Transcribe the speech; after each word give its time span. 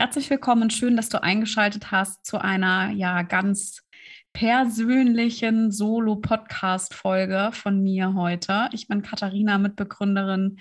Herzlich 0.00 0.30
willkommen, 0.30 0.70
schön, 0.70 0.96
dass 0.96 1.08
du 1.08 1.20
eingeschaltet 1.20 1.90
hast 1.90 2.24
zu 2.24 2.40
einer 2.40 2.90
ja 2.90 3.22
ganz 3.22 3.82
persönlichen 4.32 5.72
Solo-Podcast-Folge 5.72 7.50
von 7.52 7.82
mir 7.82 8.14
heute. 8.14 8.68
Ich 8.70 8.86
bin 8.86 9.02
Katharina, 9.02 9.58
Mitbegründerin 9.58 10.60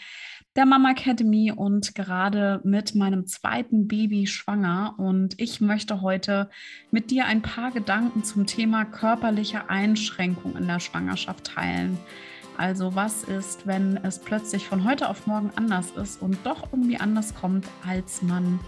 der 0.55 0.65
Mama 0.65 0.89
Academy 0.89 1.51
und 1.51 1.93
gerade 1.93 2.61
mit 2.63 2.95
meinem 2.95 3.27
zweiten 3.27 3.87
Baby 3.87 4.25
schwanger. 4.25 4.95
Und 4.97 5.39
ich 5.39 5.61
möchte 5.61 6.01
heute 6.01 6.49
mit 6.89 7.11
dir 7.11 7.25
ein 7.25 7.43
paar 7.43 7.69
Gedanken 7.69 8.23
zum 8.23 8.47
Thema 8.47 8.85
körperliche 8.85 9.69
Einschränkung 9.69 10.57
in 10.57 10.65
der 10.65 10.79
Schwangerschaft 10.79 11.43
teilen. 11.43 11.99
Also 12.57 12.95
was 12.95 13.23
ist, 13.23 13.67
wenn 13.67 13.97
es 13.97 14.17
plötzlich 14.17 14.67
von 14.67 14.83
heute 14.83 15.07
auf 15.07 15.27
morgen 15.27 15.51
anders 15.55 15.91
ist 15.91 16.23
und 16.23 16.39
doch 16.43 16.73
irgendwie 16.73 16.97
anders 16.97 17.35
kommt, 17.35 17.67
als 17.87 18.23
man 18.23 18.59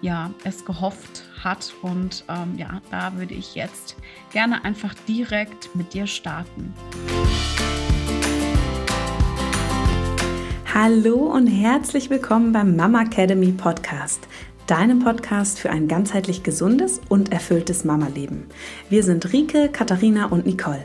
ja, 0.00 0.30
es 0.44 0.64
gehofft 0.64 1.24
hat. 1.42 1.72
Und 1.82 2.24
ähm, 2.28 2.56
ja, 2.56 2.80
da 2.90 3.16
würde 3.16 3.34
ich 3.34 3.54
jetzt 3.54 3.96
gerne 4.32 4.64
einfach 4.64 4.94
direkt 5.06 5.74
mit 5.74 5.94
dir 5.94 6.06
starten. 6.06 6.72
Hallo 10.72 11.16
und 11.16 11.46
herzlich 11.46 12.10
willkommen 12.10 12.52
beim 12.52 12.76
Mama 12.76 13.02
Academy 13.02 13.52
Podcast, 13.52 14.28
deinem 14.66 15.00
Podcast 15.00 15.58
für 15.58 15.70
ein 15.70 15.88
ganzheitlich 15.88 16.42
gesundes 16.42 17.00
und 17.08 17.32
erfülltes 17.32 17.84
Mama-Leben. 17.84 18.46
Wir 18.88 19.02
sind 19.02 19.32
Rike, 19.32 19.70
Katharina 19.70 20.26
und 20.26 20.46
Nicole 20.46 20.84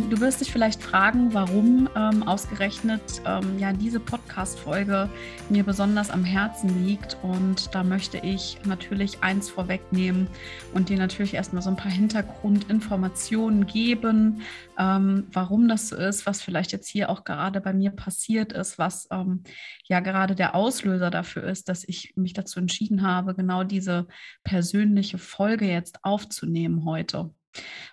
Ähm, 0.00 0.10
du 0.10 0.20
wirst 0.20 0.40
dich 0.40 0.50
vielleicht 0.50 0.82
fragen, 0.82 1.32
warum 1.34 1.88
ähm, 1.96 2.22
ausgerechnet 2.22 3.22
ähm, 3.26 3.58
ja 3.58 3.72
diese 3.72 4.00
Podcast-Folge 4.00 5.08
mir 5.48 5.64
besonders 5.64 6.10
am 6.10 6.24
Herzen 6.24 6.84
liegt. 6.84 7.16
Und 7.22 7.74
da 7.74 7.82
möchte 7.82 8.18
ich 8.18 8.58
natürlich 8.64 9.22
eins 9.22 9.50
vorwegnehmen 9.50 10.28
und 10.72 10.88
dir 10.88 10.98
natürlich 10.98 11.34
erstmal 11.34 11.62
so 11.62 11.70
ein 11.70 11.76
paar 11.76 11.90
Hintergrundinformationen 11.90 13.66
geben, 13.66 14.42
ähm, 14.78 15.26
warum 15.32 15.68
das 15.68 15.88
so 15.88 15.96
ist, 15.96 16.26
was 16.26 16.42
vielleicht 16.42 16.72
jetzt 16.72 16.88
hier 16.88 17.10
auch 17.10 17.24
gerade 17.24 17.60
bei 17.60 17.72
mir 17.72 17.90
passiert 17.90 18.52
ist, 18.52 18.78
was 18.78 19.08
ähm, 19.10 19.42
ja 19.84 20.00
gerade 20.00 20.34
der 20.34 20.54
Auslöser 20.54 21.10
dafür 21.10 21.44
ist, 21.44 21.68
dass 21.68 21.86
ich 21.86 22.12
mich 22.16 22.32
dazu 22.32 22.60
entschieden 22.60 23.02
habe, 23.02 23.34
genau 23.34 23.64
diese 23.64 24.06
persönliche 24.44 25.18
Folge 25.18 25.66
jetzt 25.66 26.04
aufzunehmen 26.04 26.84
heute. 26.84 27.30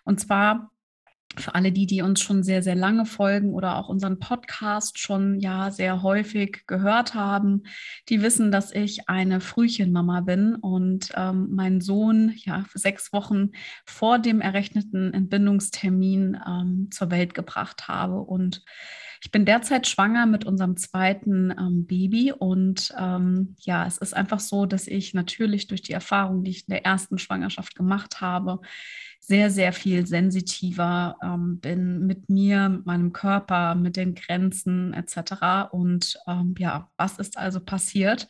Und 0.03 0.19
zwar 0.19 0.71
für 1.39 1.55
alle 1.55 1.71
die, 1.71 1.85
die 1.85 2.01
uns 2.01 2.21
schon 2.21 2.43
sehr, 2.43 2.63
sehr 2.63 2.75
lange 2.75 3.05
folgen 3.05 3.53
oder 3.53 3.77
auch 3.77 3.89
unseren 3.89 4.19
Podcast 4.19 4.99
schon 4.99 5.39
ja 5.39 5.71
sehr 5.71 6.03
häufig 6.03 6.63
gehört 6.67 7.13
haben, 7.13 7.63
die 8.09 8.21
wissen, 8.21 8.51
dass 8.51 8.71
ich 8.71 9.09
eine 9.09 9.41
Frühchenmama 9.41 10.21
bin 10.21 10.55
und 10.55 11.11
ähm, 11.15 11.49
meinen 11.51 11.81
Sohn 11.81 12.33
ja 12.37 12.65
sechs 12.73 13.13
Wochen 13.13 13.51
vor 13.85 14.19
dem 14.19 14.41
errechneten 14.41 15.13
Entbindungstermin 15.13 16.37
ähm, 16.47 16.87
zur 16.91 17.11
Welt 17.11 17.33
gebracht 17.33 17.87
habe. 17.87 18.19
Und 18.19 18.63
ich 19.23 19.31
bin 19.31 19.45
derzeit 19.45 19.87
schwanger 19.87 20.25
mit 20.25 20.45
unserem 20.45 20.77
zweiten 20.77 21.51
ähm, 21.51 21.85
Baby 21.87 22.31
und 22.31 22.93
ähm, 22.97 23.55
ja, 23.59 23.85
es 23.85 23.97
ist 23.97 24.15
einfach 24.15 24.39
so, 24.39 24.65
dass 24.65 24.87
ich 24.87 25.13
natürlich 25.13 25.67
durch 25.67 25.81
die 25.81 25.93
Erfahrung, 25.93 26.43
die 26.43 26.51
ich 26.51 26.67
in 26.67 26.73
der 26.73 26.85
ersten 26.85 27.17
Schwangerschaft 27.17 27.75
gemacht 27.75 28.21
habe, 28.21 28.61
sehr, 29.27 29.51
sehr 29.51 29.73
viel 29.73 30.07
sensitiver 30.07 31.17
ähm, 31.21 31.59
bin 31.59 32.07
mit 32.07 32.29
mir, 32.29 32.69
mit 32.69 32.85
meinem 32.85 33.11
Körper, 33.11 33.75
mit 33.75 33.97
den 33.97 34.15
Grenzen 34.15 34.93
etc. 34.93 35.69
Und 35.71 36.17
ähm, 36.27 36.55
ja, 36.57 36.89
was 36.95 37.19
ist 37.19 37.37
also 37.37 37.59
passiert? 37.59 38.29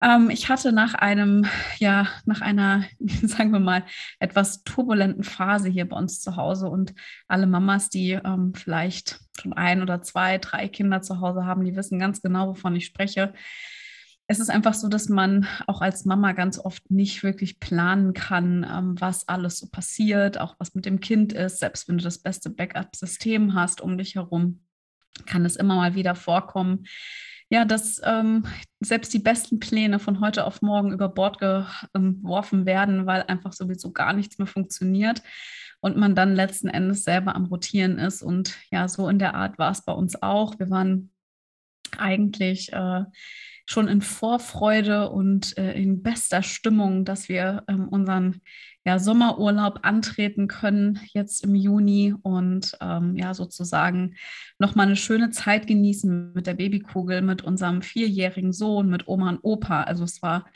Ähm, 0.00 0.30
ich 0.30 0.48
hatte 0.48 0.72
nach 0.72 0.94
einem, 0.94 1.44
ja, 1.78 2.08
nach 2.24 2.40
einer, 2.40 2.84
sagen 2.98 3.52
wir 3.52 3.60
mal, 3.60 3.84
etwas 4.18 4.64
turbulenten 4.64 5.22
Phase 5.22 5.68
hier 5.68 5.86
bei 5.86 5.98
uns 5.98 6.20
zu 6.20 6.36
Hause 6.36 6.70
und 6.70 6.94
alle 7.28 7.46
Mamas, 7.46 7.90
die 7.90 8.12
ähm, 8.12 8.54
vielleicht 8.54 9.20
schon 9.38 9.52
ein 9.52 9.82
oder 9.82 10.00
zwei, 10.00 10.38
drei 10.38 10.68
Kinder 10.68 11.02
zu 11.02 11.20
Hause 11.20 11.44
haben, 11.44 11.62
die 11.62 11.76
wissen 11.76 11.98
ganz 11.98 12.22
genau, 12.22 12.48
wovon 12.48 12.74
ich 12.74 12.86
spreche 12.86 13.34
es 14.30 14.38
ist 14.38 14.48
einfach 14.48 14.74
so, 14.74 14.86
dass 14.86 15.08
man 15.08 15.48
auch 15.66 15.80
als 15.80 16.04
Mama 16.04 16.30
ganz 16.34 16.60
oft 16.60 16.88
nicht 16.88 17.24
wirklich 17.24 17.58
planen 17.58 18.12
kann, 18.12 18.64
ähm, 18.64 18.94
was 19.00 19.26
alles 19.26 19.58
so 19.58 19.66
passiert, 19.66 20.38
auch 20.38 20.54
was 20.60 20.72
mit 20.76 20.86
dem 20.86 21.00
Kind 21.00 21.32
ist. 21.32 21.58
Selbst 21.58 21.88
wenn 21.88 21.98
du 21.98 22.04
das 22.04 22.18
beste 22.18 22.48
Backup-System 22.48 23.54
hast 23.54 23.80
um 23.80 23.98
dich 23.98 24.14
herum, 24.14 24.60
kann 25.26 25.44
es 25.44 25.56
immer 25.56 25.74
mal 25.74 25.96
wieder 25.96 26.14
vorkommen, 26.14 26.84
ja, 27.48 27.64
dass 27.64 28.00
ähm, 28.04 28.46
selbst 28.78 29.12
die 29.12 29.18
besten 29.18 29.58
Pläne 29.58 29.98
von 29.98 30.20
heute 30.20 30.46
auf 30.46 30.62
morgen 30.62 30.92
über 30.92 31.08
Bord 31.08 31.40
geworfen 31.40 32.66
werden, 32.66 33.06
weil 33.06 33.24
einfach 33.24 33.52
sowieso 33.52 33.90
gar 33.90 34.12
nichts 34.12 34.38
mehr 34.38 34.46
funktioniert 34.46 35.24
und 35.80 35.96
man 35.96 36.14
dann 36.14 36.36
letzten 36.36 36.68
Endes 36.68 37.02
selber 37.02 37.34
am 37.34 37.46
Rotieren 37.46 37.98
ist. 37.98 38.22
Und 38.22 38.56
ja, 38.70 38.86
so 38.86 39.08
in 39.08 39.18
der 39.18 39.34
Art 39.34 39.58
war 39.58 39.72
es 39.72 39.84
bei 39.84 39.92
uns 39.92 40.22
auch. 40.22 40.56
Wir 40.60 40.70
waren 40.70 41.10
eigentlich 41.98 42.72
äh, 42.72 43.02
schon 43.70 43.86
in 43.86 44.02
Vorfreude 44.02 45.10
und 45.10 45.56
äh, 45.56 45.74
in 45.80 46.02
bester 46.02 46.42
Stimmung, 46.42 47.04
dass 47.04 47.28
wir 47.28 47.62
ähm, 47.68 47.86
unseren 47.86 48.40
ja, 48.84 48.98
Sommerurlaub 48.98 49.80
antreten 49.82 50.48
können 50.48 50.98
jetzt 51.12 51.44
im 51.44 51.54
Juni 51.54 52.12
und 52.22 52.76
ähm, 52.80 53.14
ja 53.14 53.32
sozusagen 53.32 54.16
nochmal 54.58 54.86
eine 54.86 54.96
schöne 54.96 55.30
Zeit 55.30 55.68
genießen 55.68 56.32
mit 56.32 56.48
der 56.48 56.54
Babykugel, 56.54 57.22
mit 57.22 57.42
unserem 57.42 57.82
vierjährigen 57.82 58.52
Sohn, 58.52 58.88
mit 58.90 59.06
Oma 59.06 59.28
und 59.28 59.38
Opa. 59.42 59.84
Also 59.84 60.02
es 60.02 60.20
war 60.20 60.46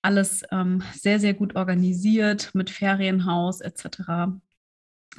alles 0.00 0.44
ähm, 0.52 0.84
sehr, 0.94 1.18
sehr 1.18 1.34
gut 1.34 1.56
organisiert 1.56 2.54
mit 2.54 2.70
Ferienhaus 2.70 3.60
etc. 3.60 4.38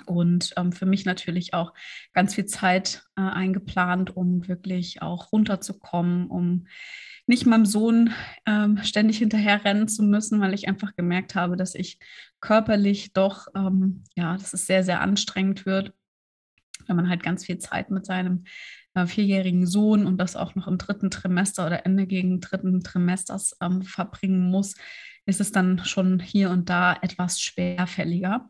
Und 0.05 0.53
ähm, 0.55 0.71
für 0.71 0.85
mich 0.85 1.03
natürlich 1.03 1.53
auch 1.53 1.73
ganz 2.13 2.35
viel 2.35 2.45
Zeit 2.45 3.03
äh, 3.17 3.21
eingeplant, 3.21 4.15
um 4.15 4.47
wirklich 4.47 5.01
auch 5.01 5.33
runterzukommen, 5.33 6.27
um 6.27 6.67
nicht 7.25 7.45
meinem 7.45 7.65
Sohn 7.65 8.13
ähm, 8.45 8.79
ständig 8.83 9.17
hinterher 9.17 9.63
rennen 9.63 9.87
zu 9.87 10.03
müssen, 10.03 10.41
weil 10.41 10.53
ich 10.53 10.67
einfach 10.67 10.95
gemerkt 10.95 11.35
habe, 11.35 11.55
dass 11.55 11.75
ich 11.75 11.99
körperlich 12.41 13.13
doch, 13.13 13.47
ähm, 13.55 14.03
ja, 14.15 14.33
dass 14.33 14.53
es 14.53 14.65
sehr, 14.65 14.83
sehr 14.83 15.01
anstrengend 15.01 15.65
wird, 15.65 15.93
wenn 16.87 16.97
man 16.97 17.09
halt 17.09 17.23
ganz 17.23 17.45
viel 17.45 17.59
Zeit 17.59 17.91
mit 17.91 18.05
seinem 18.05 18.43
äh, 18.93 19.05
vierjährigen 19.05 19.65
Sohn 19.65 20.05
und 20.05 20.17
das 20.17 20.35
auch 20.35 20.55
noch 20.55 20.67
im 20.67 20.77
dritten 20.77 21.09
Trimester 21.09 21.65
oder 21.65 21.85
Ende 21.85 22.07
gegen 22.07 22.41
dritten 22.41 22.83
Trimesters 22.83 23.55
ähm, 23.61 23.83
verbringen 23.83 24.51
muss, 24.51 24.75
ist 25.25 25.39
es 25.39 25.51
dann 25.51 25.79
schon 25.85 26.19
hier 26.19 26.49
und 26.49 26.69
da 26.69 26.97
etwas 27.01 27.39
schwerfälliger. 27.39 28.49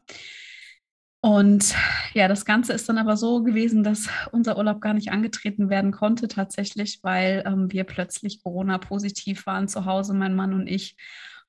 Und 1.23 1.73
ja, 2.13 2.27
das 2.27 2.43
Ganze 2.43 2.73
ist 2.73 2.89
dann 2.89 2.97
aber 2.97 3.15
so 3.15 3.43
gewesen, 3.43 3.81
dass 3.81 4.09
unser 4.33 4.57
Urlaub 4.57 4.81
gar 4.81 4.93
nicht 4.93 5.13
angetreten 5.13 5.69
werden 5.69 5.93
konnte 5.93 6.27
tatsächlich, 6.27 6.99
weil 7.01 7.43
ähm, 7.47 7.71
wir 7.71 7.85
plötzlich 7.85 8.43
Corona-positiv 8.43 9.45
waren 9.45 9.69
zu 9.69 9.85
Hause, 9.85 10.13
mein 10.13 10.35
Mann 10.35 10.53
und 10.53 10.67
ich. 10.67 10.97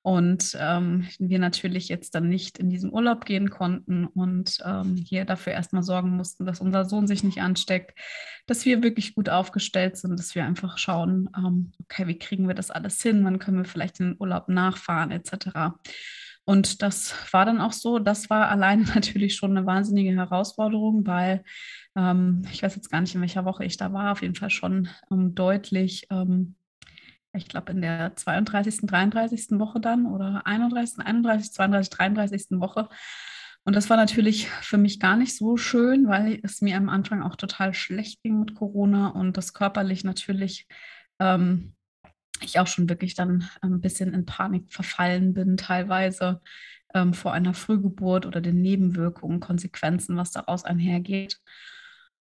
Und 0.01 0.57
ähm, 0.61 1.09
wir 1.19 1.41
natürlich 1.41 1.89
jetzt 1.89 2.15
dann 2.15 2.29
nicht 2.29 2.59
in 2.59 2.71
diesen 2.71 2.93
Urlaub 2.93 3.25
gehen 3.25 3.51
konnten 3.51 4.07
und 4.07 4.59
ähm, 4.65 4.95
hier 4.95 5.25
dafür 5.25 5.55
erstmal 5.55 5.83
sorgen 5.83 6.11
mussten, 6.11 6.47
dass 6.47 6.61
unser 6.61 6.84
Sohn 6.84 7.09
sich 7.09 7.25
nicht 7.25 7.43
ansteckt, 7.43 7.99
dass 8.47 8.65
wir 8.65 8.81
wirklich 8.84 9.16
gut 9.16 9.28
aufgestellt 9.28 9.97
sind, 9.97 10.16
dass 10.16 10.37
wir 10.37 10.45
einfach 10.45 10.78
schauen, 10.78 11.31
ähm, 11.37 11.72
okay, 11.83 12.07
wie 12.07 12.19
kriegen 12.19 12.47
wir 12.47 12.54
das 12.54 12.71
alles 12.71 13.03
hin, 13.03 13.25
wann 13.25 13.41
können 13.41 13.57
wir 13.57 13.65
vielleicht 13.65 13.98
in 13.98 14.10
den 14.10 14.16
Urlaub 14.21 14.48
nachfahren 14.48 15.10
etc. 15.10 15.75
Und 16.45 16.83
das 16.83 17.15
war 17.33 17.47
dann 17.47 17.61
auch 17.61 17.73
so, 17.73 17.99
das 17.99 18.29
war 18.29 18.49
alleine 18.49 18.85
natürlich 18.95 19.37
schon 19.37 19.57
eine 19.57 19.67
wahnsinnige 19.67 20.15
Herausforderung, 20.15 21.07
weil 21.07 21.43
ähm, 21.97 22.43
ich 22.53 22.63
weiß 22.63 22.77
jetzt 22.77 22.91
gar 22.91 23.01
nicht, 23.01 23.15
in 23.15 23.21
welcher 23.21 23.45
Woche 23.45 23.65
ich 23.65 23.77
da 23.77 23.93
war, 23.93 24.13
auf 24.13 24.23
jeden 24.23 24.35
Fall 24.35 24.51
schon 24.51 24.89
ähm, 25.11 25.35
deutlich, 25.35 26.07
ähm, 26.11 26.57
ich 27.33 27.49
glaube 27.49 27.73
in 27.73 27.81
der 27.81 28.15
32., 28.15 28.83
33. 28.83 29.59
Woche 29.59 29.81
dann 29.81 30.07
oder 30.07 30.47
31., 30.47 31.05
31., 31.05 31.53
32., 31.53 31.91
33. 31.91 32.47
Woche. 32.61 32.89
Und 33.65 33.75
das 33.75 33.89
war 33.89 33.97
natürlich 33.97 34.49
für 34.49 34.77
mich 34.77 35.01
gar 35.01 35.17
nicht 35.17 35.37
so 35.37 35.57
schön, 35.57 36.07
weil 36.07 36.39
es 36.43 36.61
mir 36.61 36.77
am 36.77 36.91
Anfang 36.91 37.23
auch 37.23 37.35
total 37.35 37.73
schlecht 37.73 38.23
ging 38.23 38.39
mit 38.39 38.55
Corona 38.55 39.09
und 39.09 39.39
das 39.39 39.55
körperlich 39.55 40.05
natürlich 40.05 40.69
ähm, 41.19 41.75
ich 42.41 42.59
auch 42.59 42.66
schon 42.66 42.89
wirklich 42.89 43.15
dann 43.15 43.48
ein 43.63 43.81
bisschen 43.81 44.13
in 44.13 44.27
Panik 44.27 44.72
verfallen 44.72 45.34
bin, 45.34 45.57
teilweise 45.57 46.41
ähm, 46.95 47.15
vor 47.15 47.33
einer 47.33 47.54
Frühgeburt 47.54 48.27
oder 48.27 48.41
den 48.41 48.63
Nebenwirkungen, 48.63 49.41
Konsequenzen, 49.41 50.16
was 50.16 50.31
daraus 50.31 50.65
einhergeht. 50.65 51.41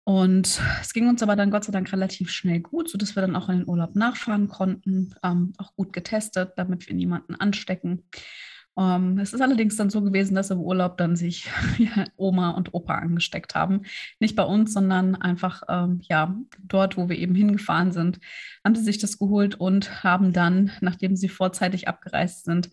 Und 0.05 0.61
es 0.81 0.93
ging 0.93 1.07
uns 1.07 1.23
aber 1.23 1.35
dann 1.35 1.51
Gott 1.51 1.63
sei 1.63 1.71
Dank 1.71 1.91
relativ 1.93 2.29
schnell 2.29 2.59
gut, 2.59 2.89
sodass 2.89 3.15
wir 3.15 3.21
dann 3.21 3.37
auch 3.37 3.47
in 3.47 3.59
den 3.59 3.67
Urlaub 3.67 3.95
nachfahren 3.95 4.49
konnten, 4.49 5.15
ähm, 5.23 5.53
auch 5.57 5.75
gut 5.75 5.93
getestet, 5.93 6.53
damit 6.57 6.87
wir 6.87 6.95
niemanden 6.95 7.35
anstecken. 7.35 8.03
Ähm, 8.77 9.19
es 9.19 9.33
ist 9.33 9.41
allerdings 9.41 9.75
dann 9.75 9.89
so 9.89 10.01
gewesen, 10.01 10.35
dass 10.35 10.49
im 10.49 10.59
Urlaub 10.59 10.97
dann 10.97 11.15
sich 11.15 11.49
ja, 11.77 12.05
Oma 12.15 12.51
und 12.51 12.73
Opa 12.73 12.95
angesteckt 12.95 13.55
haben. 13.55 13.83
Nicht 14.19 14.35
bei 14.35 14.43
uns, 14.43 14.73
sondern 14.73 15.15
einfach 15.15 15.63
ähm, 15.69 16.01
ja 16.03 16.35
dort, 16.59 16.97
wo 16.97 17.09
wir 17.09 17.17
eben 17.17 17.35
hingefahren 17.35 17.91
sind, 17.91 18.19
haben 18.63 18.75
sie 18.75 18.83
sich 18.83 18.97
das 18.97 19.19
geholt 19.19 19.55
und 19.55 20.03
haben 20.03 20.33
dann, 20.33 20.71
nachdem 20.81 21.15
sie 21.15 21.29
vorzeitig 21.29 21.87
abgereist 21.87 22.45
sind, 22.45 22.69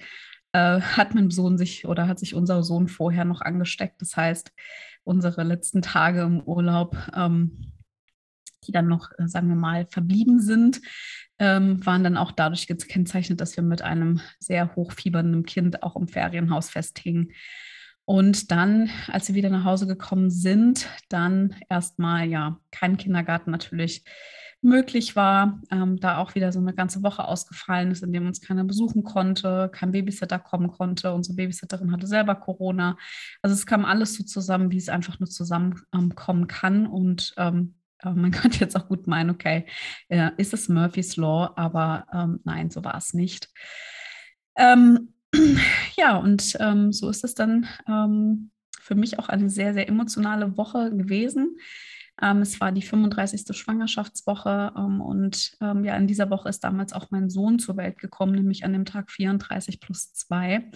äh, 0.52 0.80
hat 0.80 1.14
mein 1.14 1.30
Sohn 1.30 1.58
sich 1.58 1.86
oder 1.86 2.08
hat 2.08 2.18
sich 2.18 2.34
unser 2.34 2.62
Sohn 2.62 2.88
vorher 2.88 3.24
noch 3.24 3.40
angesteckt. 3.40 4.00
Das 4.00 4.16
heißt, 4.16 4.52
unsere 5.04 5.42
letzten 5.42 5.82
Tage 5.82 6.22
im 6.22 6.40
Urlaub, 6.40 6.96
ähm, 7.14 7.69
die 8.70 8.72
dann 8.72 8.86
noch, 8.86 9.10
äh, 9.18 9.26
sagen 9.26 9.48
wir 9.48 9.56
mal, 9.56 9.86
verblieben 9.86 10.40
sind, 10.40 10.80
ähm, 11.40 11.84
waren 11.84 12.04
dann 12.04 12.16
auch 12.16 12.30
dadurch 12.30 12.68
gekennzeichnet, 12.68 13.40
dass 13.40 13.56
wir 13.56 13.64
mit 13.64 13.82
einem 13.82 14.20
sehr 14.38 14.76
hochfiebernden 14.76 15.44
Kind 15.44 15.82
auch 15.82 15.96
im 15.96 16.06
Ferienhaus 16.06 16.70
festhingen. 16.70 17.32
Und 18.04 18.50
dann, 18.50 18.90
als 19.08 19.28
wir 19.28 19.34
wieder 19.34 19.50
nach 19.50 19.64
Hause 19.64 19.86
gekommen 19.86 20.30
sind, 20.30 20.88
dann 21.08 21.56
erstmal 21.68 22.28
ja 22.28 22.58
kein 22.70 22.96
Kindergarten 22.96 23.50
natürlich 23.50 24.04
möglich 24.62 25.16
war, 25.16 25.60
ähm, 25.70 25.98
da 25.98 26.18
auch 26.18 26.34
wieder 26.34 26.52
so 26.52 26.58
eine 26.58 26.74
ganze 26.74 27.02
Woche 27.02 27.26
ausgefallen 27.26 27.90
ist, 27.90 28.02
in 28.02 28.12
dem 28.12 28.26
uns 28.26 28.40
keiner 28.40 28.64
besuchen 28.64 29.04
konnte, 29.04 29.70
kein 29.72 29.92
Babysitter 29.92 30.38
kommen 30.38 30.70
konnte. 30.70 31.14
Unsere 31.14 31.36
Babysitterin 31.36 31.92
hatte 31.92 32.06
selber 32.06 32.34
Corona. 32.34 32.98
Also 33.42 33.54
es 33.54 33.64
kam 33.64 33.84
alles 33.84 34.14
so 34.14 34.24
zusammen, 34.24 34.70
wie 34.70 34.76
es 34.76 34.90
einfach 34.90 35.18
nur 35.18 35.28
zusammenkommen 35.28 36.42
ähm, 36.42 36.46
kann. 36.46 36.86
Und 36.86 37.32
ähm, 37.38 37.74
man 38.04 38.30
könnte 38.30 38.58
jetzt 38.58 38.76
auch 38.76 38.88
gut 38.88 39.06
meinen, 39.06 39.30
okay, 39.30 39.66
äh, 40.08 40.30
ist 40.36 40.54
es 40.54 40.68
Murphy's 40.68 41.16
Law, 41.16 41.52
aber 41.56 42.06
ähm, 42.12 42.40
nein, 42.44 42.70
so 42.70 42.84
war 42.84 42.96
es 42.96 43.14
nicht. 43.14 43.48
Ähm, 44.56 45.14
ja, 45.96 46.16
und 46.16 46.56
ähm, 46.60 46.92
so 46.92 47.08
ist 47.08 47.24
es 47.24 47.34
dann 47.34 47.66
ähm, 47.88 48.50
für 48.80 48.94
mich 48.94 49.18
auch 49.18 49.28
eine 49.28 49.50
sehr, 49.50 49.74
sehr 49.74 49.88
emotionale 49.88 50.56
Woche 50.56 50.90
gewesen. 50.90 51.56
Ähm, 52.20 52.42
es 52.42 52.60
war 52.60 52.72
die 52.72 52.82
35. 52.82 53.56
Schwangerschaftswoche 53.56 54.72
ähm, 54.76 55.00
und 55.00 55.56
ja, 55.60 55.96
in 55.96 56.06
dieser 56.06 56.30
Woche 56.30 56.48
ist 56.48 56.64
damals 56.64 56.92
auch 56.92 57.10
mein 57.10 57.30
Sohn 57.30 57.58
zur 57.58 57.76
Welt 57.76 57.98
gekommen, 57.98 58.34
nämlich 58.34 58.64
an 58.64 58.72
dem 58.72 58.84
Tag 58.84 59.10
34 59.10 59.80
plus 59.80 60.12
2. 60.12 60.70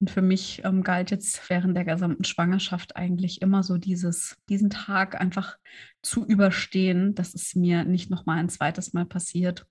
Und 0.00 0.10
für 0.10 0.22
mich 0.22 0.62
ähm, 0.64 0.82
galt 0.82 1.10
jetzt 1.10 1.48
während 1.48 1.76
der 1.76 1.84
gesamten 1.84 2.24
Schwangerschaft 2.24 2.96
eigentlich 2.96 3.40
immer 3.40 3.62
so 3.62 3.78
dieses, 3.78 4.36
diesen 4.48 4.68
Tag 4.68 5.18
einfach 5.18 5.56
zu 6.02 6.26
überstehen, 6.26 7.14
dass 7.14 7.34
es 7.34 7.54
mir 7.54 7.84
nicht 7.84 8.10
nochmal 8.10 8.38
ein 8.38 8.50
zweites 8.50 8.92
Mal 8.92 9.06
passiert, 9.06 9.66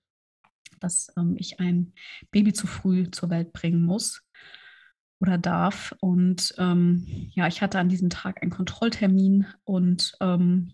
dass 0.80 1.12
ähm, 1.16 1.36
ich 1.38 1.60
ein 1.60 1.92
Baby 2.32 2.52
zu 2.52 2.66
früh 2.66 3.10
zur 3.10 3.30
Welt 3.30 3.52
bringen 3.52 3.84
muss 3.84 4.22
oder 5.20 5.38
darf. 5.38 5.94
Und 6.00 6.54
ähm, 6.58 7.30
ja, 7.32 7.46
ich 7.46 7.62
hatte 7.62 7.78
an 7.78 7.88
diesem 7.88 8.10
Tag 8.10 8.42
einen 8.42 8.50
Kontrolltermin 8.50 9.46
und 9.64 10.16
ähm, 10.20 10.72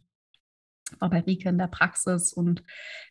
war 0.99 1.10
bei 1.10 1.20
Rike 1.20 1.49
in 1.49 1.58
der 1.58 1.69
Praxis 1.69 2.32
und 2.32 2.62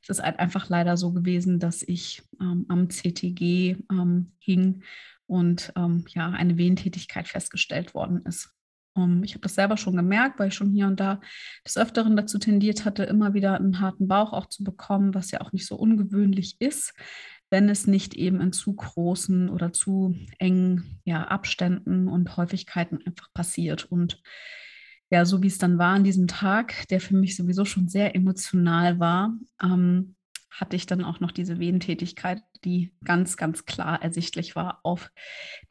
es 0.03 0.09
ist 0.09 0.23
halt 0.23 0.39
einfach 0.39 0.69
leider 0.69 0.97
so 0.97 1.11
gewesen, 1.11 1.59
dass 1.59 1.81
ich 1.81 2.23
ähm, 2.39 2.65
am 2.69 2.89
CTG 2.89 3.77
ähm, 3.91 4.33
hing 4.39 4.83
und 5.31 5.71
ähm, 5.77 6.03
ja, 6.09 6.29
eine 6.29 6.57
Wehentätigkeit 6.57 7.25
festgestellt 7.25 7.93
worden 7.93 8.21
ist. 8.25 8.53
Um, 8.93 9.03
ähm, 9.03 9.23
ich 9.23 9.31
habe 9.31 9.41
das 9.41 9.55
selber 9.55 9.77
schon 9.77 9.95
gemerkt, 9.95 10.37
weil 10.37 10.49
ich 10.49 10.55
schon 10.55 10.71
hier 10.71 10.87
und 10.87 10.99
da 10.99 11.21
des 11.65 11.77
Öfteren 11.77 12.17
dazu 12.17 12.37
tendiert 12.37 12.83
hatte, 12.83 13.03
immer 13.03 13.33
wieder 13.33 13.55
einen 13.55 13.79
harten 13.79 14.09
Bauch 14.09 14.33
auch 14.33 14.47
zu 14.47 14.65
bekommen, 14.65 15.15
was 15.15 15.31
ja 15.31 15.39
auch 15.39 15.53
nicht 15.53 15.65
so 15.65 15.77
ungewöhnlich 15.77 16.57
ist, 16.59 16.93
wenn 17.49 17.69
es 17.69 17.87
nicht 17.87 18.13
eben 18.13 18.41
in 18.41 18.51
zu 18.51 18.75
großen 18.75 19.49
oder 19.49 19.71
zu 19.71 20.15
engen 20.37 20.99
ja, 21.05 21.23
Abständen 21.23 22.09
und 22.09 22.35
Häufigkeiten 22.35 22.99
einfach 23.05 23.29
passiert. 23.33 23.85
Und 23.85 24.21
ja, 25.09 25.23
so 25.23 25.41
wie 25.41 25.47
es 25.47 25.59
dann 25.59 25.77
war 25.77 25.95
an 25.95 26.03
diesem 26.03 26.27
Tag, 26.27 26.89
der 26.89 26.99
für 26.99 27.15
mich 27.15 27.37
sowieso 27.37 27.63
schon 27.63 27.87
sehr 27.87 28.15
emotional 28.15 28.99
war, 28.99 29.33
ähm, 29.63 30.15
hatte 30.51 30.75
ich 30.75 30.86
dann 30.86 31.03
auch 31.03 31.19
noch 31.19 31.31
diese 31.31 31.59
Wehentätigkeit, 31.59 32.44
die 32.65 32.94
ganz, 33.03 33.38
ganz 33.38 33.65
klar 33.65 34.01
ersichtlich 34.01 34.56
war 34.56 34.80
auf 34.83 35.12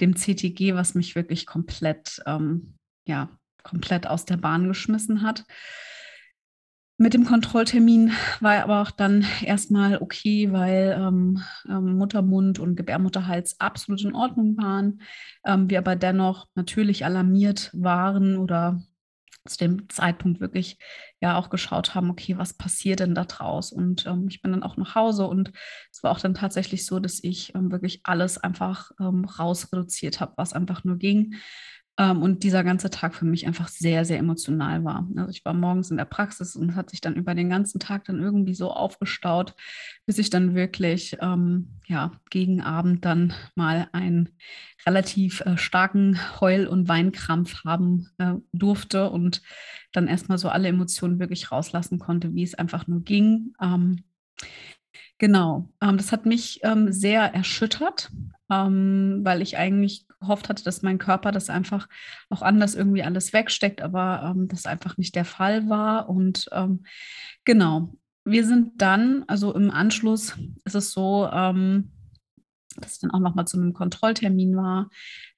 dem 0.00 0.16
CTG, 0.16 0.74
was 0.74 0.94
mich 0.94 1.14
wirklich 1.14 1.46
komplett, 1.46 2.22
ähm, 2.26 2.74
ja, 3.06 3.28
komplett 3.62 4.06
aus 4.06 4.24
der 4.24 4.38
Bahn 4.38 4.66
geschmissen 4.68 5.22
hat. 5.22 5.44
Mit 6.96 7.14
dem 7.14 7.24
Kontrolltermin 7.24 8.12
war 8.40 8.62
aber 8.62 8.82
auch 8.82 8.90
dann 8.90 9.24
erstmal 9.42 9.98
okay, 10.02 10.52
weil 10.52 10.98
ähm, 10.98 11.42
ähm, 11.66 11.96
Muttermund 11.96 12.58
und 12.58 12.76
Gebärmutterhals 12.76 13.58
absolut 13.58 14.04
in 14.04 14.14
Ordnung 14.14 14.58
waren. 14.58 15.00
Ähm, 15.46 15.70
wir 15.70 15.78
aber 15.78 15.96
dennoch 15.96 16.48
natürlich 16.54 17.06
alarmiert 17.06 17.70
waren 17.72 18.36
oder 18.36 18.82
zu 19.46 19.58
dem 19.58 19.88
Zeitpunkt 19.88 20.40
wirklich 20.40 20.78
ja 21.20 21.36
auch 21.38 21.50
geschaut 21.50 21.94
haben, 21.94 22.10
okay, 22.10 22.36
was 22.38 22.54
passiert 22.54 23.00
denn 23.00 23.14
da 23.14 23.24
draus? 23.24 23.72
Und 23.72 24.06
ähm, 24.06 24.26
ich 24.28 24.42
bin 24.42 24.52
dann 24.52 24.62
auch 24.62 24.76
nach 24.76 24.94
Hause 24.94 25.26
und 25.26 25.52
es 25.90 26.02
war 26.02 26.12
auch 26.12 26.20
dann 26.20 26.34
tatsächlich 26.34 26.86
so, 26.86 27.00
dass 27.00 27.22
ich 27.22 27.54
ähm, 27.54 27.70
wirklich 27.72 28.00
alles 28.04 28.38
einfach 28.38 28.90
ähm, 29.00 29.24
rausreduziert 29.24 30.20
habe, 30.20 30.34
was 30.36 30.52
einfach 30.52 30.84
nur 30.84 30.96
ging. 30.96 31.34
Ähm, 32.00 32.22
und 32.22 32.44
dieser 32.44 32.64
ganze 32.64 32.88
Tag 32.88 33.14
für 33.14 33.26
mich 33.26 33.46
einfach 33.46 33.68
sehr, 33.68 34.06
sehr 34.06 34.18
emotional 34.18 34.84
war. 34.84 35.06
Also 35.16 35.30
ich 35.30 35.44
war 35.44 35.52
morgens 35.52 35.90
in 35.90 35.98
der 35.98 36.06
Praxis 36.06 36.56
und 36.56 36.70
es 36.70 36.76
hat 36.76 36.88
sich 36.88 37.02
dann 37.02 37.14
über 37.14 37.34
den 37.34 37.50
ganzen 37.50 37.78
Tag 37.78 38.06
dann 38.06 38.20
irgendwie 38.20 38.54
so 38.54 38.72
aufgestaut, 38.72 39.54
bis 40.06 40.16
ich 40.16 40.30
dann 40.30 40.54
wirklich 40.54 41.18
ähm, 41.20 41.78
ja, 41.86 42.12
gegen 42.30 42.62
Abend 42.62 43.04
dann 43.04 43.34
mal 43.54 43.88
einen 43.92 44.30
relativ 44.86 45.42
äh, 45.42 45.58
starken 45.58 46.18
Heul- 46.40 46.66
und 46.66 46.88
Weinkrampf 46.88 47.64
haben 47.66 48.08
äh, 48.16 48.32
durfte 48.54 49.10
und 49.10 49.42
dann 49.92 50.08
erstmal 50.08 50.38
so 50.38 50.48
alle 50.48 50.68
Emotionen 50.68 51.18
wirklich 51.18 51.52
rauslassen 51.52 51.98
konnte, 51.98 52.34
wie 52.34 52.44
es 52.44 52.54
einfach 52.54 52.86
nur 52.86 53.02
ging. 53.02 53.52
Ähm, 53.60 54.04
Genau, 55.18 55.68
ähm, 55.82 55.98
das 55.98 56.12
hat 56.12 56.24
mich 56.24 56.60
ähm, 56.62 56.92
sehr 56.92 57.34
erschüttert, 57.34 58.10
ähm, 58.50 59.20
weil 59.22 59.42
ich 59.42 59.56
eigentlich 59.56 60.06
gehofft 60.20 60.48
hatte, 60.48 60.64
dass 60.64 60.82
mein 60.82 60.98
Körper 60.98 61.32
das 61.32 61.50
einfach 61.50 61.88
auch 62.28 62.42
anders 62.42 62.74
irgendwie 62.74 63.02
alles 63.02 63.32
wegsteckt, 63.32 63.82
aber 63.82 64.34
ähm, 64.34 64.48
das 64.48 64.66
einfach 64.66 64.96
nicht 64.98 65.14
der 65.14 65.24
Fall 65.24 65.68
war. 65.68 66.08
Und 66.08 66.48
ähm, 66.52 66.84
genau, 67.44 67.94
wir 68.24 68.44
sind 68.44 68.80
dann, 68.80 69.24
also 69.26 69.54
im 69.54 69.70
Anschluss 69.70 70.36
ist 70.64 70.74
es 70.74 70.92
so, 70.92 71.28
ähm, 71.32 71.92
dass 72.76 72.94
ich 72.94 73.00
dann 73.00 73.10
auch 73.10 73.18
nochmal 73.18 73.46
zu 73.46 73.56
einem 73.56 73.72
Kontrolltermin 73.72 74.56
war, 74.56 74.90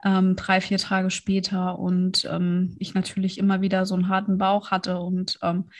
ähm, 0.04 0.36
drei, 0.36 0.60
vier 0.60 0.78
Tage 0.78 1.10
später 1.10 1.78
und 1.78 2.28
ähm, 2.30 2.76
ich 2.78 2.94
natürlich 2.94 3.38
immer 3.38 3.60
wieder 3.60 3.86
so 3.86 3.94
einen 3.94 4.08
harten 4.08 4.38
Bauch 4.38 4.70
hatte 4.70 4.98
und 4.98 5.38
ähm, 5.42 5.70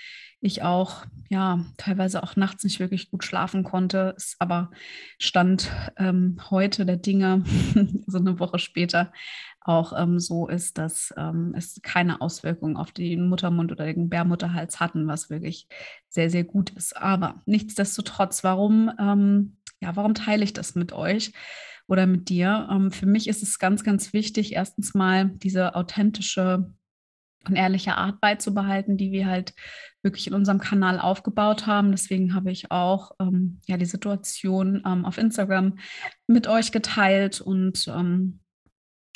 ich 0.43 0.63
auch, 0.63 1.07
ja, 1.31 1.65
teilweise 1.77 2.23
auch 2.23 2.35
nachts 2.35 2.65
nicht 2.65 2.81
wirklich 2.81 3.11
gut 3.11 3.25
schlafen 3.25 3.63
konnte. 3.63 4.13
Es 4.17 4.37
aber 4.41 4.71
Stand 5.19 5.71
ähm, 5.97 6.39
heute 6.51 6.85
der 6.85 6.97
Dinge, 6.97 7.45
so 8.07 8.19
eine 8.19 8.39
Woche 8.41 8.59
später, 8.59 9.13
auch 9.61 9.93
ähm, 9.97 10.19
so 10.19 10.49
ist, 10.49 10.79
dass 10.79 11.15
ähm, 11.17 11.55
es 11.57 11.81
keine 11.83 12.21
Auswirkungen 12.21 12.77
auf 12.77 12.91
den 12.91 13.29
Muttermund 13.29 13.71
oder 13.71 13.87
den 13.87 14.09
Bärmutterhals 14.09 14.81
hatten, 14.81 15.07
was 15.07 15.31
wirklich 15.31 15.69
sehr, 16.09 16.29
sehr 16.29 16.43
gut 16.43 16.71
ist. 16.71 16.97
Aber 16.97 17.41
nichtsdestotrotz, 17.47 18.43
warum, 18.43 18.91
ähm, 18.99 19.59
ja, 19.81 19.95
warum 19.95 20.15
teile 20.15 20.43
ich 20.43 20.53
das 20.53 20.75
mit 20.75 20.93
euch? 20.93 21.33
Oder 21.87 22.07
mit 22.07 22.29
dir. 22.29 22.69
Ähm, 22.71 22.91
für 22.91 23.07
mich 23.07 23.29
ist 23.29 23.43
es 23.43 23.59
ganz, 23.59 23.85
ganz 23.85 24.13
wichtig, 24.13 24.55
erstens 24.55 24.95
mal 24.95 25.31
diese 25.35 25.77
authentische 25.77 26.73
und 27.49 27.57
ehrliche 27.57 27.97
Art 27.97 28.21
beizubehalten, 28.21 28.97
die 28.97 29.13
wir 29.13 29.27
halt 29.27 29.55
wirklich 30.03 30.27
in 30.27 30.35
unserem 30.35 30.59
Kanal 30.59 30.99
aufgebaut 30.99 31.67
haben. 31.67 31.91
Deswegen 31.91 32.35
habe 32.35 32.51
ich 32.51 32.71
auch 32.71 33.13
ähm, 33.21 33.61
ja 33.67 33.77
die 33.77 33.85
Situation 33.85 34.83
ähm, 34.87 35.05
auf 35.05 35.19
Instagram 35.19 35.79
mit 36.27 36.47
euch 36.47 36.73
geteilt 36.73 37.41
und 37.41 37.87
ähm, 37.89 38.41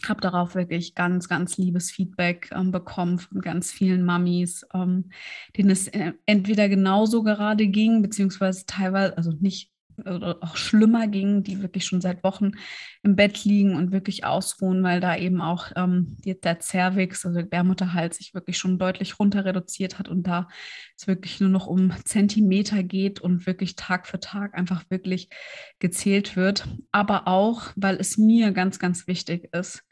habe 0.07 0.21
darauf 0.21 0.55
wirklich 0.55 0.95
ganz, 0.95 1.29
ganz 1.29 1.57
liebes 1.57 1.91
Feedback 1.91 2.51
ähm, 2.53 2.71
bekommen 2.71 3.19
von 3.19 3.41
ganz 3.41 3.73
vielen 3.73 4.05
Mamis, 4.05 4.67
ähm, 4.75 5.11
denen 5.57 5.71
es 5.71 5.89
äh, 5.89 6.13
entweder 6.27 6.69
genauso 6.69 7.23
gerade 7.23 7.67
ging, 7.67 8.03
beziehungsweise 8.03 8.67
teilweise, 8.67 9.17
also 9.17 9.33
nicht 9.41 9.71
oder 9.99 10.39
auch 10.41 10.57
schlimmer 10.57 11.07
ging, 11.07 11.43
die 11.43 11.63
wirklich 11.63 11.85
schon 11.85 12.01
seit 12.01 12.23
Wochen 12.25 12.53
im 13.03 13.17
Bett 13.17 13.45
liegen 13.45 13.77
und 13.77 13.93
wirklich 13.93 14.25
ausruhen, 14.25 14.83
weil 14.83 15.01
da 15.01 15.17
eben 15.17 15.41
auch 15.41 15.73
ähm, 15.77 16.17
der 16.25 16.61
Cervix, 16.61 17.25
also 17.25 17.39
der 17.39 17.47
Bärmutterhals, 17.47 18.17
sich 18.17 18.35
wirklich 18.35 18.59
schon 18.59 18.79
deutlich 18.79 19.19
runter 19.19 19.45
reduziert 19.45 19.99
hat 19.99 20.09
und 20.09 20.25
da 20.27 20.49
es 20.97 21.07
wirklich 21.07 21.41
nur 21.41 21.51
noch 21.51 21.67
um 21.67 21.93
Zentimeter 22.05 22.83
geht 22.83 23.21
und 23.21 23.47
wirklich 23.47 23.77
Tag 23.77 24.07
für 24.07 24.21
Tag 24.21 24.55
einfach 24.55 24.85
wirklich 24.91 25.29
gezählt 25.79 26.37
wird. 26.37 26.67
Aber 26.93 27.29
auch, 27.29 27.71
weil 27.77 27.97
es 27.97 28.19
mir 28.19 28.53
ganz, 28.53 28.79
ganz 28.79 29.07
wichtig 29.07 29.53
ist, 29.53 29.85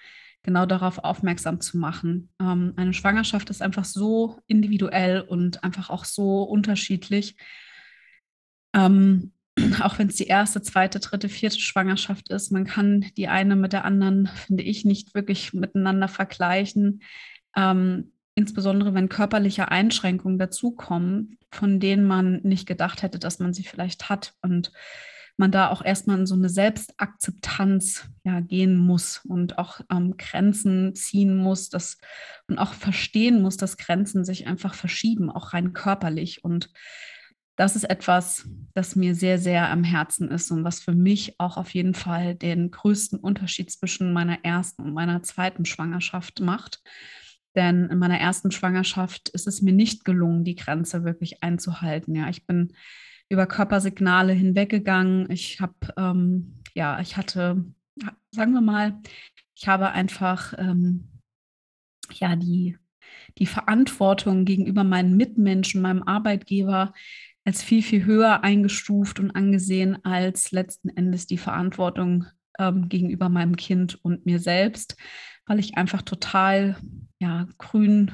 genau 0.44 0.66
darauf 0.66 0.98
aufmerksam 0.98 1.60
zu 1.60 1.78
machen. 1.78 2.30
Ähm, 2.40 2.74
eine 2.76 2.92
Schwangerschaft 2.92 3.50
ist 3.50 3.62
einfach 3.62 3.84
so 3.84 4.38
individuell 4.46 5.22
und 5.22 5.64
einfach 5.64 5.90
auch 5.90 6.04
so 6.04 6.42
unterschiedlich. 6.42 7.36
Ähm, 8.74 9.32
auch 9.82 9.98
wenn 9.98 10.08
es 10.08 10.16
die 10.16 10.26
erste, 10.26 10.62
zweite, 10.62 11.00
dritte, 11.00 11.28
vierte 11.28 11.60
Schwangerschaft 11.60 12.28
ist, 12.30 12.50
man 12.50 12.64
kann 12.64 13.06
die 13.16 13.28
eine 13.28 13.56
mit 13.56 13.72
der 13.72 13.84
anderen, 13.84 14.28
finde 14.46 14.64
ich, 14.64 14.84
nicht 14.84 15.14
wirklich 15.14 15.52
miteinander 15.52 16.08
vergleichen. 16.08 17.02
Ähm, 17.56 18.12
insbesondere 18.34 18.94
wenn 18.94 19.08
körperliche 19.08 19.70
Einschränkungen 19.70 20.38
dazukommen, 20.38 21.38
von 21.52 21.78
denen 21.78 22.04
man 22.04 22.40
nicht 22.42 22.66
gedacht 22.66 23.02
hätte, 23.02 23.18
dass 23.18 23.38
man 23.38 23.52
sie 23.52 23.62
vielleicht 23.62 24.08
hat. 24.08 24.34
Und 24.42 24.72
man 25.36 25.50
da 25.50 25.68
auch 25.70 25.84
erstmal 25.84 26.20
in 26.20 26.26
so 26.26 26.34
eine 26.34 26.48
Selbstakzeptanz 26.48 28.08
ja, 28.24 28.40
gehen 28.40 28.76
muss 28.76 29.20
und 29.26 29.58
auch 29.58 29.80
ähm, 29.90 30.16
Grenzen 30.16 30.94
ziehen 30.94 31.36
muss 31.36 31.70
das, 31.70 31.98
und 32.46 32.58
auch 32.58 32.72
verstehen 32.72 33.42
muss, 33.42 33.56
dass 33.56 33.76
Grenzen 33.76 34.24
sich 34.24 34.46
einfach 34.46 34.74
verschieben, 34.74 35.30
auch 35.30 35.52
rein 35.52 35.72
körperlich. 35.72 36.44
Und 36.44 36.70
das 37.56 37.76
ist 37.76 37.84
etwas, 37.84 38.48
das 38.72 38.96
mir 38.96 39.14
sehr, 39.14 39.38
sehr 39.38 39.70
am 39.70 39.84
Herzen 39.84 40.28
ist 40.28 40.50
und 40.50 40.64
was 40.64 40.80
für 40.80 40.92
mich 40.92 41.38
auch 41.38 41.56
auf 41.56 41.72
jeden 41.72 41.94
Fall 41.94 42.34
den 42.34 42.70
größten 42.70 43.18
Unterschied 43.18 43.70
zwischen 43.70 44.12
meiner 44.12 44.44
ersten 44.44 44.82
und 44.82 44.92
meiner 44.92 45.22
zweiten 45.22 45.64
Schwangerschaft 45.64 46.40
macht. 46.40 46.82
Denn 47.54 47.88
in 47.88 47.98
meiner 47.98 48.18
ersten 48.18 48.50
Schwangerschaft 48.50 49.28
ist 49.28 49.46
es 49.46 49.62
mir 49.62 49.72
nicht 49.72 50.04
gelungen, 50.04 50.42
die 50.42 50.56
Grenze 50.56 51.04
wirklich 51.04 51.44
einzuhalten. 51.44 52.16
Ja, 52.16 52.28
ich 52.28 52.46
bin 52.46 52.72
über 53.28 53.46
Körpersignale 53.46 54.32
hinweggegangen. 54.32 55.30
Ich 55.30 55.60
habe, 55.60 55.74
ähm, 55.96 56.60
ja, 56.74 56.98
ich 57.00 57.16
hatte, 57.16 57.64
sagen 58.32 58.52
wir 58.52 58.60
mal, 58.60 59.00
ich 59.54 59.68
habe 59.68 59.90
einfach, 59.92 60.54
ähm, 60.58 61.08
ja, 62.12 62.34
die, 62.34 62.76
die 63.38 63.46
Verantwortung 63.46 64.44
gegenüber 64.44 64.82
meinen 64.82 65.16
Mitmenschen, 65.16 65.80
meinem 65.80 66.02
Arbeitgeber 66.02 66.92
als 67.44 67.62
viel, 67.62 67.82
viel 67.82 68.04
höher 68.04 68.42
eingestuft 68.42 69.20
und 69.20 69.30
angesehen 69.30 70.04
als 70.04 70.50
letzten 70.50 70.88
Endes 70.88 71.26
die 71.26 71.38
Verantwortung 71.38 72.26
ähm, 72.58 72.88
gegenüber 72.88 73.28
meinem 73.28 73.56
Kind 73.56 73.98
und 74.02 74.26
mir 74.26 74.38
selbst, 74.38 74.96
weil 75.46 75.58
ich 75.58 75.76
einfach 75.76 76.02
total 76.02 76.76
ja, 77.18 77.46
grün 77.58 78.12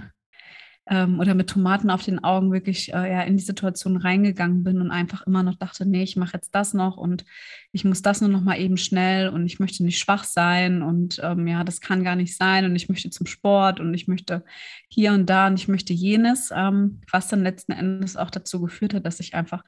ähm, 0.90 1.20
oder 1.20 1.34
mit 1.34 1.48
Tomaten 1.48 1.88
auf 1.88 2.02
den 2.02 2.22
Augen 2.22 2.52
wirklich 2.52 2.92
äh, 2.92 3.12
ja, 3.12 3.22
in 3.22 3.36
die 3.36 3.42
Situation 3.42 3.96
reingegangen 3.96 4.64
bin 4.64 4.80
und 4.80 4.90
einfach 4.90 5.24
immer 5.24 5.44
noch 5.44 5.54
dachte, 5.54 5.86
nee, 5.86 6.02
ich 6.02 6.16
mache 6.16 6.34
jetzt 6.34 6.52
das 6.52 6.74
noch 6.74 6.96
und 6.96 7.24
ich 7.70 7.84
muss 7.84 8.02
das 8.02 8.20
nur 8.20 8.28
noch 8.28 8.42
mal 8.42 8.58
eben 8.58 8.76
schnell 8.76 9.28
und 9.28 9.46
ich 9.46 9.60
möchte 9.60 9.84
nicht 9.84 10.00
schwach 10.00 10.24
sein 10.24 10.82
und 10.82 11.20
ähm, 11.22 11.46
ja, 11.46 11.62
das 11.62 11.80
kann 11.80 12.02
gar 12.02 12.16
nicht 12.16 12.36
sein 12.36 12.64
und 12.64 12.74
ich 12.74 12.88
möchte 12.88 13.08
zum 13.08 13.26
Sport 13.26 13.78
und 13.78 13.94
ich 13.94 14.08
möchte 14.08 14.44
hier 14.88 15.12
und 15.12 15.30
da 15.30 15.46
und 15.46 15.54
ich 15.54 15.68
möchte 15.68 15.92
jenes, 15.92 16.50
ähm, 16.52 17.00
was 17.10 17.28
dann 17.28 17.44
letzten 17.44 17.70
Endes 17.70 18.16
auch 18.16 18.30
dazu 18.30 18.60
geführt 18.60 18.92
hat, 18.92 19.06
dass 19.06 19.20
ich 19.20 19.34
einfach 19.34 19.62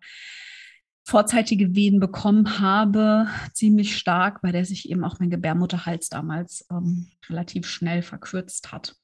vorzeitige 1.05 1.75
Wehen 1.77 2.01
bekommen 2.01 2.59
habe, 2.59 3.29
ziemlich 3.53 3.97
stark, 3.97 4.41
bei 4.43 4.51
der 4.51 4.65
sich 4.65 4.89
eben 4.91 5.05
auch 5.05 5.21
mein 5.21 5.31
Gebärmutterhals 5.31 6.09
damals 6.09 6.67
ähm, 6.71 7.11
relativ 7.29 7.69
schnell 7.69 8.03
verkürzt 8.03 8.73
hat 8.73 8.97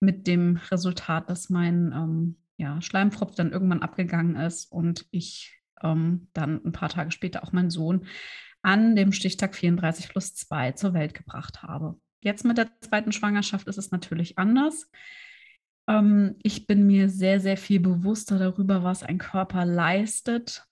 mit 0.00 0.26
dem 0.26 0.56
Resultat, 0.70 1.28
dass 1.30 1.50
mein 1.50 1.92
ähm, 1.92 2.36
ja, 2.56 2.80
Schleimfropf 2.80 3.34
dann 3.34 3.52
irgendwann 3.52 3.82
abgegangen 3.82 4.36
ist 4.36 4.70
und 4.70 5.06
ich 5.10 5.60
ähm, 5.82 6.28
dann 6.32 6.64
ein 6.64 6.72
paar 6.72 6.88
Tage 6.88 7.10
später 7.10 7.42
auch 7.42 7.52
meinen 7.52 7.70
Sohn 7.70 8.06
an 8.62 8.96
dem 8.96 9.12
Stichtag 9.12 9.54
34 9.54 10.08
plus 10.08 10.34
2 10.34 10.72
zur 10.72 10.94
Welt 10.94 11.14
gebracht 11.14 11.62
habe. 11.62 11.98
Jetzt 12.20 12.44
mit 12.44 12.58
der 12.58 12.68
zweiten 12.80 13.12
Schwangerschaft 13.12 13.68
ist 13.68 13.78
es 13.78 13.92
natürlich 13.92 14.38
anders. 14.38 14.90
Ähm, 15.88 16.36
ich 16.42 16.66
bin 16.66 16.86
mir 16.86 17.08
sehr, 17.08 17.40
sehr 17.40 17.56
viel 17.56 17.80
bewusster 17.80 18.38
darüber, 18.38 18.82
was 18.82 19.02
ein 19.02 19.18
Körper 19.18 19.64
leistet 19.64 20.64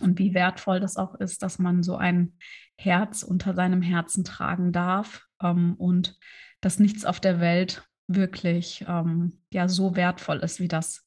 und 0.00 0.18
wie 0.18 0.34
wertvoll 0.34 0.80
das 0.80 0.96
auch 0.96 1.14
ist, 1.14 1.42
dass 1.42 1.58
man 1.58 1.82
so 1.82 1.96
ein 1.96 2.34
Herz 2.76 3.22
unter 3.22 3.54
seinem 3.54 3.82
Herzen 3.82 4.24
tragen 4.24 4.72
darf 4.72 5.26
ähm, 5.42 5.74
und 5.74 6.18
dass 6.60 6.78
nichts 6.78 7.04
auf 7.04 7.20
der 7.20 7.40
Welt 7.40 7.86
wirklich 8.08 8.84
ähm, 8.88 9.40
ja 9.52 9.68
so 9.68 9.96
wertvoll 9.96 10.38
ist 10.38 10.60
wie 10.60 10.68
das, 10.68 11.06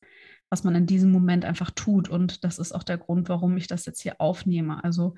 was 0.50 0.64
man 0.64 0.76
in 0.76 0.86
diesem 0.86 1.12
Moment 1.12 1.46
einfach 1.46 1.72
tut. 1.72 2.10
Und 2.10 2.44
das 2.44 2.60
ist 2.60 2.72
auch 2.72 2.84
der 2.84 2.98
Grund, 2.98 3.30
warum 3.30 3.56
ich 3.58 3.68
das 3.68 3.86
jetzt 3.86 4.02
hier 4.02 4.20
aufnehme. 4.20 4.84
Also 4.84 5.16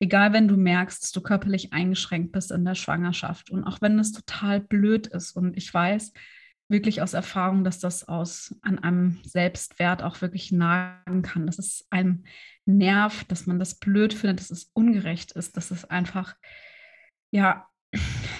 egal, 0.00 0.32
wenn 0.32 0.48
du 0.48 0.56
merkst, 0.56 1.02
dass 1.02 1.12
du 1.12 1.20
körperlich 1.20 1.72
eingeschränkt 1.72 2.32
bist 2.32 2.50
in 2.50 2.64
der 2.64 2.74
Schwangerschaft 2.74 3.50
und 3.50 3.64
auch 3.64 3.80
wenn 3.80 3.98
es 3.98 4.12
total 4.12 4.60
blöd 4.60 5.06
ist 5.08 5.32
und 5.32 5.56
ich 5.56 5.72
weiß 5.72 6.12
wirklich 6.68 7.00
aus 7.00 7.14
Erfahrung, 7.14 7.64
dass 7.64 7.78
das 7.78 8.06
aus 8.06 8.54
an 8.60 8.78
einem 8.78 9.18
Selbstwert 9.24 10.02
auch 10.02 10.20
wirklich 10.20 10.52
nagen 10.52 11.22
kann, 11.22 11.46
dass 11.46 11.58
es 11.58 11.86
einem 11.90 12.24
nervt, 12.66 13.30
dass 13.32 13.46
man 13.46 13.58
das 13.58 13.76
blöd 13.76 14.12
findet, 14.12 14.40
dass 14.40 14.50
es 14.50 14.70
ungerecht 14.74 15.32
ist, 15.32 15.56
dass 15.56 15.70
es 15.70 15.86
einfach 15.86 16.36
ja 17.30 17.66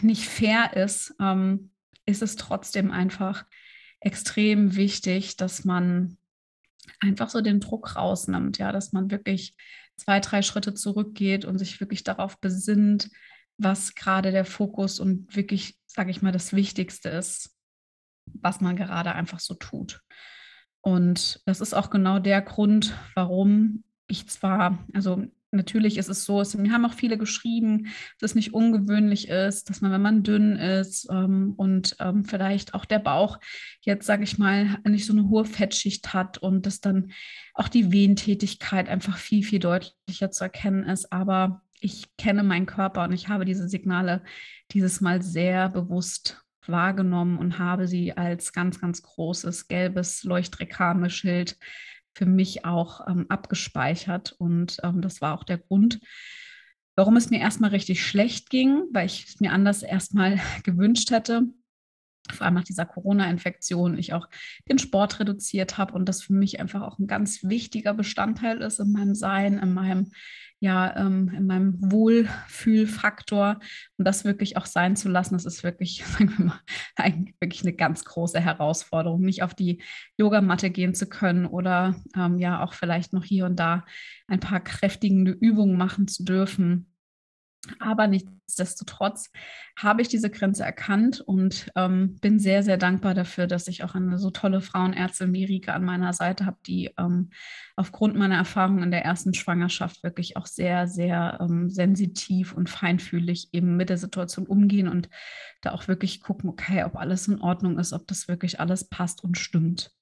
nicht 0.03 0.29
fair 0.29 0.77
ist. 0.77 1.15
Ähm, 1.21 1.71
ist 2.09 2.23
es 2.23 2.37
trotzdem 2.37 2.91
einfach 2.91 3.45
extrem 4.01 4.77
wichtig, 4.77 5.37
dass 5.37 5.65
man 5.65 6.17
einfach 7.01 7.29
so 7.29 7.43
den 7.43 7.61
Druck 7.61 7.97
rausnimmt, 7.97 8.59
ja, 8.59 8.73
dass 8.73 8.93
man 8.93 9.11
wirklich 9.11 9.55
zwei, 9.97 10.21
drei 10.21 10.43
Schritte 10.43 10.73
zurückgeht 10.75 11.45
und 11.45 11.59
sich 11.59 11.81
wirklich 11.81 12.05
darauf 12.05 12.41
besinnt, 12.41 13.11
was 13.59 13.95
gerade 13.95 14.31
der 14.31 14.45
Fokus 14.45 15.01
und 15.01 15.37
wirklich, 15.37 15.77
sage 15.87 16.11
ich 16.11 16.23
mal, 16.23 16.33
das 16.33 16.53
Wichtigste 16.55 17.11
ist, 17.11 17.55
was 18.25 18.61
man 18.61 18.77
gerade 18.77 19.13
einfach 19.13 19.41
so 19.41 19.55
tut. 19.55 20.01
Und 20.81 21.43
das 21.45 21.61
ist 21.61 21.75
auch 21.75 21.91
genau 21.91 22.21
der 22.21 22.41
Grund, 22.41 22.97
warum 23.15 23.85
ich 24.07 24.29
zwar, 24.29 24.79
also 24.95 25.27
natürlich 25.51 25.99
ist 25.99 26.09
es 26.09 26.25
so, 26.25 26.41
es, 26.41 26.57
mir 26.57 26.73
haben 26.73 26.85
auch 26.85 26.93
viele 26.93 27.19
geschrieben, 27.19 27.89
dass 28.19 28.33
es 28.33 28.35
nicht 28.35 28.55
ungewöhnlich 28.55 29.29
ist, 29.29 29.71
dass 29.71 29.81
man, 29.81 29.93
wenn 29.93 30.03
man 30.03 30.23
dünn 30.23 30.57
ist 30.57 31.09
ähm, 31.11 31.55
und 31.57 31.97
ähm, 32.01 32.25
vielleicht 32.25 32.75
auch 32.75 32.85
der 32.85 32.99
Bauch 32.99 33.39
jetzt, 33.81 34.07
sage 34.07 34.25
ich 34.25 34.39
mal, 34.39 34.79
nicht 34.87 35.07
so 35.07 35.13
eine 35.13 35.29
hohe 35.29 35.45
Fettschicht 35.45 36.13
hat 36.13 36.39
und 36.39 36.67
dass 36.67 36.81
dann 36.81 37.13
auch 37.55 37.69
die 37.69 37.93
Wehentätigkeit 37.93 38.89
einfach 38.89 39.17
viel, 39.17 39.43
viel 39.43 39.59
deutlicher 39.59 40.31
zu 40.31 40.45
erkennen 40.45 40.85
ist. 40.85 41.13
Aber 41.13 41.63
ich 41.81 42.17
kenne 42.17 42.43
meinen 42.43 42.67
Körper 42.67 43.05
und 43.05 43.13
ich 43.13 43.29
habe 43.29 43.45
diese 43.45 43.69
Signale 43.69 44.23
dieses 44.73 45.01
Mal 45.01 45.23
sehr 45.23 45.69
bewusst 45.69 46.45
wahrgenommen 46.67 47.39
und 47.39 47.59
habe 47.59 47.89
sie 47.89 48.17
als 48.17 48.53
ganz, 48.53 48.81
ganz 48.81 49.03
großes 49.03 49.69
gelbes 49.69 50.25
Leuchtreklameschild 50.25 51.57
für 52.19 52.27
mich 52.27 52.65
auch 52.65 53.07
ähm, 53.07 53.27
abgespeichert. 53.29 54.35
Und 54.39 54.79
ähm, 54.83 55.01
das 55.01 55.21
war 55.21 55.39
auch 55.39 55.45
der 55.45 55.59
Grund, 55.59 56.01
warum 56.97 57.17
es 57.17 57.31
mir 57.31 57.39
erstmal 57.39 57.71
richtig 57.71 58.05
schlecht 58.05 58.51
ging, 58.51 58.83
weil 58.93 59.07
ich 59.07 59.25
es 59.29 59.41
mir 59.41 59.53
anders 59.53 59.85
erstmal 59.85 60.41
gewünscht 60.65 61.13
hätte. 61.13 61.45
Vor 62.31 62.45
allem 62.45 62.57
nach 62.57 62.65
dieser 62.65 62.85
Corona-Infektion, 62.85 63.97
ich 63.97 64.13
auch 64.13 64.29
den 64.69 64.79
Sport 64.79 65.21
reduziert 65.21 65.79
habe 65.79 65.95
und 65.95 66.09
das 66.09 66.23
für 66.23 66.35
mich 66.35 66.61
einfach 66.61 66.83
auch 66.83 66.99
ein 66.99 67.07
ganz 67.07 67.45
wichtiger 67.45 67.95
Bestandteil 67.95 68.61
ist 68.61 68.81
in 68.81 68.93
meinem 68.93 69.15
Sein, 69.15 69.59
in 69.59 69.73
meinem 69.73 70.11
ja 70.61 70.97
ähm, 70.97 71.33
in 71.37 71.47
meinem 71.47 71.77
Wohlfühlfaktor 71.81 73.61
und 73.97 74.05
das 74.05 74.25
wirklich 74.25 74.57
auch 74.57 74.67
sein 74.67 74.97
zu 74.97 75.09
lassen, 75.09 75.35
das 75.35 75.45
ist 75.45 75.63
wirklich, 75.63 76.05
sagen 76.19 76.35
wir 76.37 76.45
mal, 76.47 76.61
eigentlich 76.97 77.37
wirklich 77.41 77.63
eine 77.63 77.75
ganz 77.75 78.05
große 78.05 78.41
Herausforderung, 78.41 79.21
nicht 79.21 79.43
auf 79.43 79.55
die 79.55 79.83
Yogamatte 80.17 80.71
gehen 80.71 80.95
zu 80.95 81.09
können 81.09 81.47
oder 81.47 81.97
ähm, 82.17 82.39
ja 82.39 82.63
auch 82.63 82.73
vielleicht 82.73 83.13
noch 83.13 83.25
hier 83.25 83.47
und 83.47 83.57
da 83.57 83.85
ein 84.27 84.41
paar 84.41 84.61
kräftigende 84.61 85.33
Übungen 85.33 85.77
machen 85.77 86.09
zu 86.09 86.25
dürfen. 86.25 86.93
Aber 87.81 88.07
nichtsdestotrotz 88.07 89.31
habe 89.77 90.03
ich 90.03 90.09
diese 90.09 90.31
Grenze 90.31 90.65
erkannt 90.65 91.21
und 91.21 91.71
ähm, 91.77 92.17
bin 92.21 92.39
sehr, 92.39 92.63
sehr 92.63 92.77
dankbar 92.77 93.15
dafür, 93.15 93.47
dass 93.47 93.69
ich 93.69 93.85
auch 93.85 93.95
eine 93.95 94.19
so 94.19 94.31
tolle 94.31 94.61
Frauenärztin 94.61 95.33
wie 95.33 95.67
an 95.69 95.85
meiner 95.85 96.13
Seite 96.13 96.47
habe, 96.47 96.59
die 96.67 96.91
ähm, 96.99 97.31
aufgrund 97.77 98.17
meiner 98.17 98.37
Erfahrung 98.37 98.83
in 98.83 98.91
der 98.91 99.05
ersten 99.05 99.35
Schwangerschaft 99.35 100.03
wirklich 100.03 100.37
auch 100.37 100.47
sehr, 100.47 100.87
sehr 100.87 101.39
ähm, 101.41 101.71
sensitiv 101.71 102.55
und 102.55 102.69
feinfühlig 102.69 103.49
eben 103.53 103.77
mit 103.77 103.91
der 103.91 103.99
Situation 103.99 104.47
umgehen 104.47 104.89
und 104.89 105.09
da 105.61 105.73
auch 105.73 105.89
wirklich 105.89 106.21
gucken, 106.21 106.51
okay, 106.51 106.85
ob 106.85 106.97
alles 106.97 107.29
in 107.29 107.41
Ordnung 107.41 107.79
ist, 107.79 107.93
ob 107.93 108.07
das 108.07 108.29
wirklich 108.29 108.61
alles 108.61 108.89
passt 108.89 109.23
und 109.25 109.39
stimmt. 109.39 109.93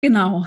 Genau. 0.00 0.46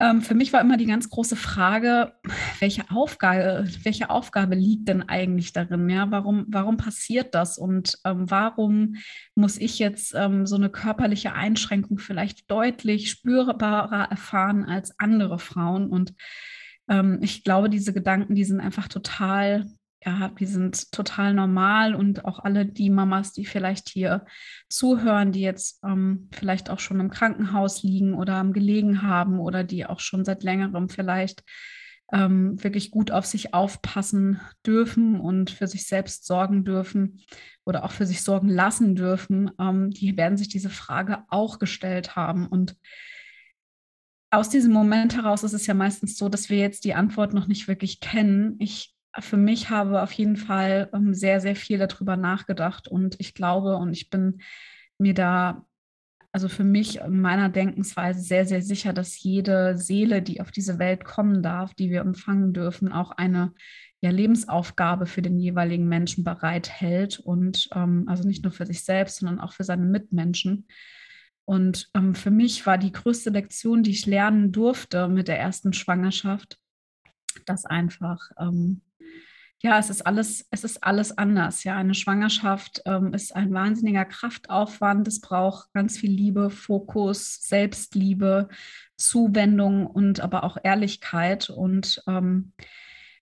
Ähm, 0.00 0.22
für 0.22 0.34
mich 0.34 0.52
war 0.52 0.60
immer 0.60 0.76
die 0.76 0.86
ganz 0.86 1.10
große 1.10 1.34
Frage, 1.34 2.12
welche 2.60 2.88
Aufgabe, 2.90 3.68
welche 3.82 4.10
Aufgabe 4.10 4.54
liegt 4.54 4.88
denn 4.88 5.08
eigentlich 5.08 5.52
darin? 5.52 5.88
Ja, 5.88 6.10
warum, 6.10 6.46
warum 6.48 6.76
passiert 6.76 7.34
das? 7.34 7.58
Und 7.58 7.98
ähm, 8.04 8.30
warum 8.30 8.94
muss 9.34 9.58
ich 9.58 9.80
jetzt 9.80 10.14
ähm, 10.14 10.46
so 10.46 10.54
eine 10.54 10.70
körperliche 10.70 11.32
Einschränkung 11.32 11.98
vielleicht 11.98 12.48
deutlich 12.50 13.10
spürbarer 13.10 14.08
erfahren 14.10 14.64
als 14.64 14.98
andere 15.00 15.40
Frauen? 15.40 15.88
Und 15.88 16.14
ähm, 16.88 17.18
ich 17.20 17.42
glaube, 17.42 17.68
diese 17.68 17.92
Gedanken, 17.92 18.36
die 18.36 18.44
sind 18.44 18.60
einfach 18.60 18.86
total 18.86 19.66
ja, 20.04 20.28
die 20.28 20.46
sind 20.46 20.92
total 20.92 21.34
normal 21.34 21.94
und 21.94 22.24
auch 22.24 22.38
alle 22.38 22.64
die 22.64 22.90
Mamas, 22.90 23.32
die 23.32 23.44
vielleicht 23.44 23.88
hier 23.88 24.26
zuhören, 24.68 25.32
die 25.32 25.40
jetzt 25.40 25.82
ähm, 25.84 26.28
vielleicht 26.32 26.70
auch 26.70 26.78
schon 26.78 27.00
im 27.00 27.10
Krankenhaus 27.10 27.82
liegen 27.82 28.14
oder 28.14 28.34
am 28.34 28.52
gelegen 28.52 29.02
haben 29.02 29.40
oder 29.40 29.64
die 29.64 29.86
auch 29.86 30.00
schon 30.00 30.24
seit 30.24 30.44
längerem 30.44 30.88
vielleicht 30.88 31.42
ähm, 32.12 32.62
wirklich 32.62 32.90
gut 32.90 33.10
auf 33.10 33.26
sich 33.26 33.54
aufpassen 33.54 34.40
dürfen 34.64 35.20
und 35.20 35.50
für 35.50 35.66
sich 35.66 35.86
selbst 35.86 36.26
sorgen 36.26 36.64
dürfen 36.64 37.20
oder 37.64 37.84
auch 37.84 37.92
für 37.92 38.06
sich 38.06 38.22
sorgen 38.22 38.48
lassen 38.48 38.94
dürfen, 38.94 39.50
ähm, 39.60 39.90
die 39.90 40.16
werden 40.16 40.38
sich 40.38 40.48
diese 40.48 40.70
Frage 40.70 41.24
auch 41.28 41.58
gestellt 41.58 42.16
haben. 42.16 42.46
Und 42.46 42.76
aus 44.30 44.48
diesem 44.48 44.72
Moment 44.72 45.16
heraus 45.16 45.42
ist 45.42 45.52
es 45.52 45.66
ja 45.66 45.74
meistens 45.74 46.16
so, 46.16 46.28
dass 46.28 46.48
wir 46.48 46.58
jetzt 46.58 46.84
die 46.84 46.94
Antwort 46.94 47.34
noch 47.34 47.46
nicht 47.46 47.68
wirklich 47.68 48.00
kennen. 48.00 48.56
Ich 48.58 48.94
für 49.20 49.36
mich 49.36 49.70
habe 49.70 50.02
auf 50.02 50.12
jeden 50.12 50.36
Fall 50.36 50.88
ähm, 50.92 51.14
sehr, 51.14 51.40
sehr 51.40 51.56
viel 51.56 51.78
darüber 51.78 52.16
nachgedacht 52.16 52.88
und 52.88 53.16
ich 53.18 53.34
glaube 53.34 53.76
und 53.76 53.92
ich 53.92 54.10
bin 54.10 54.40
mir 54.98 55.14
da, 55.14 55.64
also 56.32 56.48
für 56.48 56.64
mich 56.64 57.00
in 57.00 57.20
meiner 57.20 57.48
Denkensweise 57.48 58.20
sehr, 58.20 58.46
sehr 58.46 58.62
sicher, 58.62 58.92
dass 58.92 59.22
jede 59.22 59.76
Seele, 59.76 60.22
die 60.22 60.40
auf 60.40 60.50
diese 60.50 60.78
Welt 60.78 61.04
kommen 61.04 61.42
darf, 61.42 61.74
die 61.74 61.90
wir 61.90 62.00
empfangen 62.00 62.52
dürfen, 62.52 62.92
auch 62.92 63.12
eine 63.12 63.52
ja, 64.00 64.10
Lebensaufgabe 64.10 65.06
für 65.06 65.22
den 65.22 65.38
jeweiligen 65.38 65.88
Menschen 65.88 66.24
bereithält 66.24 67.18
und 67.18 67.68
ähm, 67.74 68.04
also 68.06 68.26
nicht 68.26 68.44
nur 68.44 68.52
für 68.52 68.66
sich 68.66 68.84
selbst, 68.84 69.18
sondern 69.18 69.40
auch 69.40 69.52
für 69.52 69.64
seine 69.64 69.86
Mitmenschen. 69.86 70.66
Und 71.44 71.88
ähm, 71.94 72.14
für 72.14 72.30
mich 72.30 72.66
war 72.66 72.78
die 72.78 72.92
größte 72.92 73.30
Lektion, 73.30 73.82
die 73.82 73.92
ich 73.92 74.06
lernen 74.06 74.52
durfte 74.52 75.08
mit 75.08 75.28
der 75.28 75.40
ersten 75.40 75.72
Schwangerschaft, 75.72 76.58
dass 77.46 77.64
einfach 77.64 78.20
ähm, 78.38 78.82
ja, 79.60 79.78
es 79.78 79.90
ist 79.90 80.06
alles, 80.06 80.46
es 80.50 80.62
ist 80.62 80.84
alles 80.84 81.18
anders. 81.18 81.64
Ja, 81.64 81.76
eine 81.76 81.94
Schwangerschaft 81.94 82.82
ähm, 82.84 83.12
ist 83.12 83.34
ein 83.34 83.52
wahnsinniger 83.52 84.04
Kraftaufwand. 84.04 85.08
Es 85.08 85.20
braucht 85.20 85.72
ganz 85.72 85.98
viel 85.98 86.12
Liebe, 86.12 86.48
Fokus, 86.50 87.42
Selbstliebe, 87.42 88.48
Zuwendung 88.96 89.86
und 89.86 90.20
aber 90.20 90.44
auch 90.44 90.58
Ehrlichkeit 90.62 91.50
und 91.50 92.02
ähm, 92.06 92.52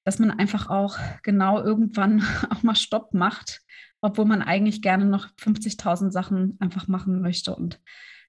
dass 0.04 0.18
man 0.18 0.30
einfach 0.30 0.68
auch 0.68 0.98
genau 1.22 1.62
irgendwann 1.62 2.22
auch 2.50 2.62
mal 2.62 2.76
Stopp 2.76 3.14
macht, 3.14 3.62
obwohl 4.02 4.26
man 4.26 4.42
eigentlich 4.42 4.82
gerne 4.82 5.06
noch 5.06 5.28
50.000 5.38 6.10
Sachen 6.10 6.58
einfach 6.60 6.86
machen 6.86 7.22
möchte. 7.22 7.56
Und 7.56 7.80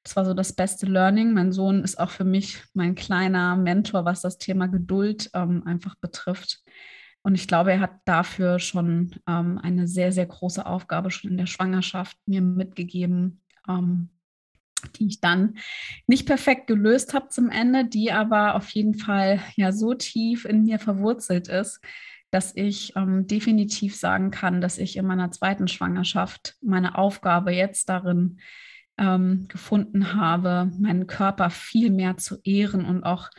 das 0.04 0.16
war 0.16 0.24
so 0.24 0.34
das 0.34 0.54
beste 0.54 0.86
Learning. 0.86 1.34
Mein 1.34 1.52
Sohn 1.52 1.84
ist 1.84 2.00
auch 2.00 2.10
für 2.10 2.24
mich 2.24 2.64
mein 2.74 2.96
kleiner 2.96 3.58
Mentor, 3.58 4.06
was 4.06 4.22
das 4.22 4.38
Thema 4.38 4.68
Geduld 4.68 5.30
ähm, 5.34 5.64
einfach 5.66 5.96
betrifft. 5.96 6.64
Und 7.28 7.36
ich 7.36 7.46
glaube, 7.46 7.74
er 7.74 7.82
hat 7.82 8.00
dafür 8.06 8.58
schon 8.58 9.14
ähm, 9.28 9.60
eine 9.62 9.86
sehr, 9.86 10.14
sehr 10.14 10.28
große 10.28 10.66
Aufgabe 10.66 11.12
schon 11.12 11.32
in 11.32 11.36
der 11.36 11.46
Schwangerschaft 11.46 12.18
mir 12.26 12.42
mitgegeben, 12.42 13.42
ähm, 13.68 14.08
die 14.96 15.08
ich 15.08 15.20
dann 15.20 15.58
nicht 16.08 16.26
perfekt 16.26 16.68
gelöst 16.68 17.14
habe 17.14 17.28
zum 17.28 17.50
Ende, 17.50 17.84
die 17.84 18.14
aber 18.14 18.56
auf 18.56 18.70
jeden 18.70 18.94
Fall 18.94 19.42
ja 19.58 19.74
so 19.74 19.94
tief 19.94 20.46
in 20.46 20.64
mir 20.64 20.80
verwurzelt 20.80 21.50
ist, 21.50 21.82
dass 22.32 22.56
ich 22.56 22.96
ähm, 22.96 23.28
definitiv 23.28 23.98
sagen 23.98 24.32
kann, 24.32 24.62
dass 24.62 24.78
ich 24.78 24.96
in 24.96 25.06
meiner 25.06 25.30
zweiten 25.30 25.68
Schwangerschaft 25.68 26.56
meine 26.62 26.98
Aufgabe 26.98 27.52
jetzt 27.52 27.90
darin 27.90 28.40
ähm, 28.98 29.50
gefunden 29.50 30.14
habe, 30.14 30.72
meinen 30.80 31.08
Körper 31.08 31.50
viel 31.50 31.92
mehr 31.92 32.16
zu 32.16 32.38
ehren 32.46 32.86
und 32.86 33.04
auch 33.04 33.30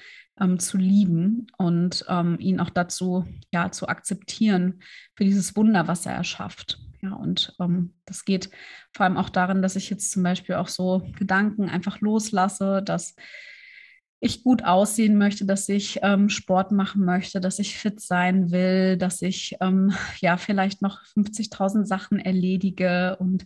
ähm, 0.41 0.59
zu 0.59 0.77
lieben 0.77 1.47
und 1.57 2.05
ähm, 2.09 2.37
ihn 2.39 2.61
auch 2.61 2.71
dazu 2.71 3.25
ja 3.53 3.71
zu 3.71 3.89
akzeptieren 3.89 4.83
für 5.15 5.25
dieses 5.25 5.57
Wunder, 5.57 5.89
was 5.89 6.07
er 6.07 6.13
erschafft. 6.13 6.79
Ja, 7.03 7.15
und 7.15 7.55
ähm, 7.61 7.95
das 8.05 8.25
geht 8.25 8.51
vor 8.95 9.05
allem 9.05 9.17
auch 9.17 9.29
darin, 9.29 9.63
dass 9.63 9.77
ich 9.77 9.89
jetzt 9.91 10.11
zum 10.11 10.23
Beispiel 10.23 10.57
auch 10.57 10.69
so 10.69 11.07
Gedanken 11.17 11.69
einfach 11.69 12.01
loslasse, 12.01 12.83
dass 12.83 13.15
ich 14.21 14.43
gut 14.43 14.65
aussehen 14.65 15.17
möchte, 15.17 15.45
dass 15.45 15.69
ich 15.69 16.01
ähm, 16.03 16.29
Sport 16.29 16.73
machen 16.73 17.05
möchte, 17.05 17.41
dass 17.41 17.61
ich 17.61 17.79
fit 17.79 18.01
sein 18.01 18.51
will, 18.51 18.97
dass 18.97 19.23
ich 19.23 19.57
ähm, 19.61 19.93
ja 20.21 20.37
vielleicht 20.37 20.83
noch 20.83 21.05
50.000 21.05 21.85
Sachen 21.85 22.19
erledige. 22.19 23.17
Und 23.21 23.45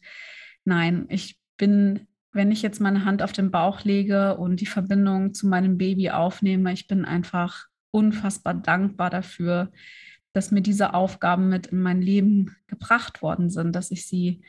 nein, 0.64 1.06
ich 1.10 1.38
bin 1.58 2.06
wenn 2.32 2.50
ich 2.50 2.62
jetzt 2.62 2.80
meine 2.80 3.04
Hand 3.04 3.22
auf 3.22 3.32
den 3.32 3.50
Bauch 3.50 3.84
lege 3.84 4.36
und 4.36 4.60
die 4.60 4.66
Verbindung 4.66 5.34
zu 5.34 5.46
meinem 5.46 5.76
Baby 5.76 6.10
aufnehme, 6.10 6.72
ich 6.72 6.86
bin 6.86 7.04
einfach 7.04 7.66
unfassbar 7.90 8.54
dankbar 8.54 9.10
dafür, 9.10 9.70
dass 10.32 10.50
mir 10.50 10.62
diese 10.62 10.94
Aufgaben 10.94 11.48
mit 11.50 11.68
in 11.68 11.82
mein 11.82 12.00
Leben 12.00 12.56
gebracht 12.66 13.20
worden 13.20 13.50
sind, 13.50 13.76
dass 13.76 13.90
ich 13.90 14.06
sie 14.06 14.42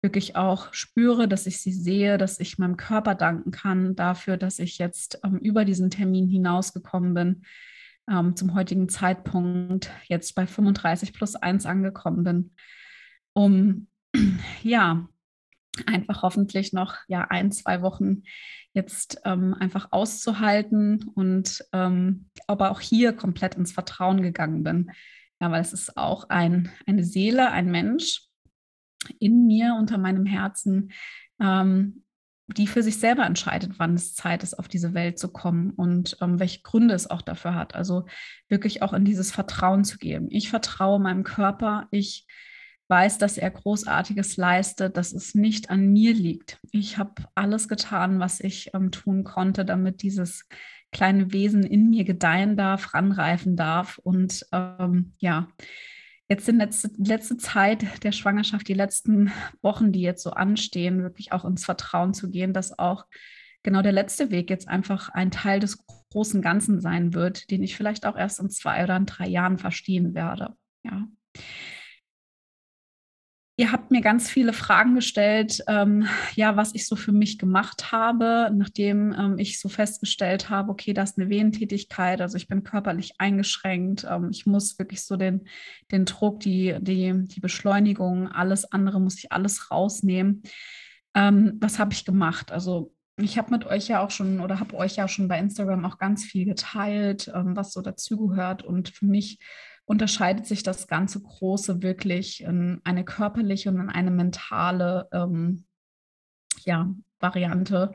wirklich 0.00 0.36
auch 0.36 0.72
spüre, 0.72 1.26
dass 1.26 1.46
ich 1.46 1.60
sie 1.60 1.72
sehe, 1.72 2.18
dass 2.18 2.38
ich 2.38 2.58
meinem 2.58 2.76
Körper 2.76 3.14
danken 3.14 3.50
kann 3.50 3.96
dafür, 3.96 4.36
dass 4.36 4.58
ich 4.58 4.78
jetzt 4.78 5.18
ähm, 5.24 5.38
über 5.38 5.64
diesen 5.64 5.90
Termin 5.90 6.28
hinausgekommen 6.28 7.14
bin, 7.14 7.42
ähm, 8.08 8.36
zum 8.36 8.54
heutigen 8.54 8.88
Zeitpunkt 8.88 9.90
jetzt 10.06 10.34
bei 10.34 10.46
35 10.46 11.14
plus 11.14 11.34
1 11.36 11.66
angekommen 11.66 12.22
bin, 12.22 12.52
um 13.32 13.88
ja 14.62 15.08
einfach 15.86 16.22
hoffentlich 16.22 16.72
noch 16.72 16.96
ja 17.08 17.26
ein, 17.30 17.52
zwei 17.52 17.82
Wochen 17.82 18.22
jetzt 18.72 19.20
ähm, 19.24 19.54
einfach 19.54 19.88
auszuhalten 19.92 21.04
und 21.14 21.64
ähm, 21.72 22.28
aber 22.46 22.70
auch 22.70 22.80
hier 22.80 23.12
komplett 23.12 23.54
ins 23.54 23.72
Vertrauen 23.72 24.22
gegangen 24.22 24.62
bin. 24.64 24.90
Ja, 25.40 25.50
weil 25.50 25.60
es 25.60 25.72
ist 25.72 25.96
auch 25.96 26.28
ein, 26.28 26.70
eine 26.86 27.04
Seele, 27.04 27.50
ein 27.50 27.70
Mensch 27.70 28.22
in 29.18 29.46
mir, 29.46 29.76
unter 29.78 29.98
meinem 29.98 30.26
Herzen, 30.26 30.92
ähm, 31.40 32.04
die 32.46 32.66
für 32.66 32.82
sich 32.82 32.98
selber 32.98 33.24
entscheidet, 33.24 33.78
wann 33.78 33.94
es 33.94 34.14
Zeit 34.14 34.42
ist, 34.42 34.58
auf 34.58 34.68
diese 34.68 34.92
Welt 34.92 35.18
zu 35.18 35.28
kommen 35.28 35.70
und 35.70 36.16
ähm, 36.20 36.38
welche 36.38 36.62
Gründe 36.62 36.94
es 36.94 37.08
auch 37.08 37.22
dafür 37.22 37.54
hat. 37.54 37.74
Also 37.74 38.06
wirklich 38.48 38.82
auch 38.82 38.92
in 38.92 39.04
dieses 39.04 39.32
Vertrauen 39.32 39.84
zu 39.84 39.98
geben. 39.98 40.26
Ich 40.30 40.50
vertraue 40.50 41.00
meinem 41.00 41.24
Körper, 41.24 41.88
ich 41.90 42.26
weiß, 42.88 43.18
dass 43.18 43.38
er 43.38 43.50
Großartiges 43.50 44.36
leistet, 44.36 44.96
dass 44.96 45.12
es 45.12 45.34
nicht 45.34 45.70
an 45.70 45.92
mir 45.92 46.12
liegt. 46.12 46.58
Ich 46.70 46.98
habe 46.98 47.14
alles 47.34 47.68
getan, 47.68 48.20
was 48.20 48.40
ich 48.40 48.70
ähm, 48.74 48.90
tun 48.90 49.24
konnte, 49.24 49.64
damit 49.64 50.02
dieses 50.02 50.46
kleine 50.92 51.32
Wesen 51.32 51.64
in 51.64 51.90
mir 51.90 52.04
gedeihen 52.04 52.56
darf, 52.56 52.94
ranreifen 52.94 53.56
darf. 53.56 53.98
Und 53.98 54.46
ähm, 54.52 55.12
ja, 55.18 55.48
jetzt 56.28 56.48
in 56.48 56.56
letzte, 56.56 56.90
letzte 56.98 57.36
Zeit 57.36 58.04
der 58.04 58.12
Schwangerschaft, 58.12 58.68
die 58.68 58.74
letzten 58.74 59.32
Wochen, 59.62 59.92
die 59.92 60.02
jetzt 60.02 60.22
so 60.22 60.30
anstehen, 60.30 61.02
wirklich 61.02 61.32
auch 61.32 61.44
ins 61.44 61.64
Vertrauen 61.64 62.14
zu 62.14 62.30
gehen, 62.30 62.52
dass 62.52 62.78
auch 62.78 63.06
genau 63.62 63.82
der 63.82 63.92
letzte 63.92 64.30
Weg 64.30 64.50
jetzt 64.50 64.68
einfach 64.68 65.08
ein 65.08 65.30
Teil 65.30 65.58
des 65.58 65.84
großen 66.12 66.42
Ganzen 66.42 66.80
sein 66.80 67.14
wird, 67.14 67.50
den 67.50 67.62
ich 67.62 67.76
vielleicht 67.76 68.06
auch 68.06 68.16
erst 68.16 68.40
in 68.40 68.50
zwei 68.50 68.84
oder 68.84 68.96
in 68.96 69.06
drei 69.06 69.26
Jahren 69.26 69.58
verstehen 69.58 70.14
werde. 70.14 70.54
Ja. 70.84 71.08
Ihr 73.56 73.70
habt 73.70 73.92
mir 73.92 74.00
ganz 74.00 74.28
viele 74.28 74.52
Fragen 74.52 74.96
gestellt, 74.96 75.62
ähm, 75.68 76.08
ja, 76.34 76.56
was 76.56 76.74
ich 76.74 76.88
so 76.88 76.96
für 76.96 77.12
mich 77.12 77.38
gemacht 77.38 77.92
habe, 77.92 78.50
nachdem 78.52 79.12
ähm, 79.12 79.38
ich 79.38 79.60
so 79.60 79.68
festgestellt 79.68 80.50
habe, 80.50 80.72
okay, 80.72 80.92
das 80.92 81.12
ist 81.12 81.18
eine 81.18 81.30
Wehentätigkeit, 81.30 82.20
also 82.20 82.36
ich 82.36 82.48
bin 82.48 82.64
körperlich 82.64 83.12
eingeschränkt, 83.18 84.04
ähm, 84.10 84.30
ich 84.32 84.44
muss 84.44 84.76
wirklich 84.80 85.04
so 85.04 85.16
den, 85.16 85.46
den 85.92 86.04
Druck, 86.04 86.40
die, 86.40 86.76
die, 86.80 87.14
die 87.26 87.40
Beschleunigung, 87.40 88.26
alles 88.26 88.72
andere 88.72 89.00
muss 89.00 89.18
ich 89.18 89.30
alles 89.30 89.70
rausnehmen. 89.70 90.42
Ähm, 91.14 91.56
was 91.60 91.78
habe 91.78 91.92
ich 91.92 92.04
gemacht? 92.04 92.50
Also 92.50 92.92
ich 93.16 93.38
habe 93.38 93.52
mit 93.52 93.66
euch 93.66 93.86
ja 93.86 94.04
auch 94.04 94.10
schon 94.10 94.40
oder 94.40 94.58
habe 94.58 94.74
euch 94.74 94.96
ja 94.96 95.06
schon 95.06 95.28
bei 95.28 95.38
Instagram 95.38 95.84
auch 95.84 95.98
ganz 95.98 96.24
viel 96.24 96.44
geteilt, 96.44 97.30
ähm, 97.32 97.54
was 97.54 97.72
so 97.72 97.82
dazugehört 97.82 98.64
und 98.64 98.88
für 98.88 99.06
mich 99.06 99.38
unterscheidet 99.86 100.46
sich 100.46 100.62
das 100.62 100.86
ganze 100.86 101.20
Große 101.20 101.82
wirklich 101.82 102.42
in 102.42 102.80
eine 102.84 103.04
körperliche 103.04 103.68
und 103.68 103.80
in 103.80 103.90
eine 103.90 104.10
mentale 104.10 105.08
ähm, 105.12 105.64
ja, 106.64 106.92
Variante. 107.20 107.92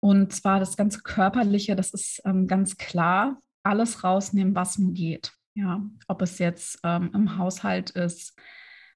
Und 0.00 0.32
zwar 0.32 0.60
das 0.60 0.76
ganze 0.76 1.00
Körperliche, 1.00 1.74
das 1.76 1.92
ist 1.94 2.22
ähm, 2.24 2.46
ganz 2.46 2.76
klar, 2.76 3.40
alles 3.62 4.04
rausnehmen, 4.04 4.54
was 4.54 4.78
mir 4.78 4.92
geht. 4.92 5.32
Ja, 5.54 5.82
ob 6.08 6.20
es 6.22 6.38
jetzt 6.38 6.80
ähm, 6.82 7.10
im 7.14 7.38
Haushalt 7.38 7.90
ist, 7.90 8.36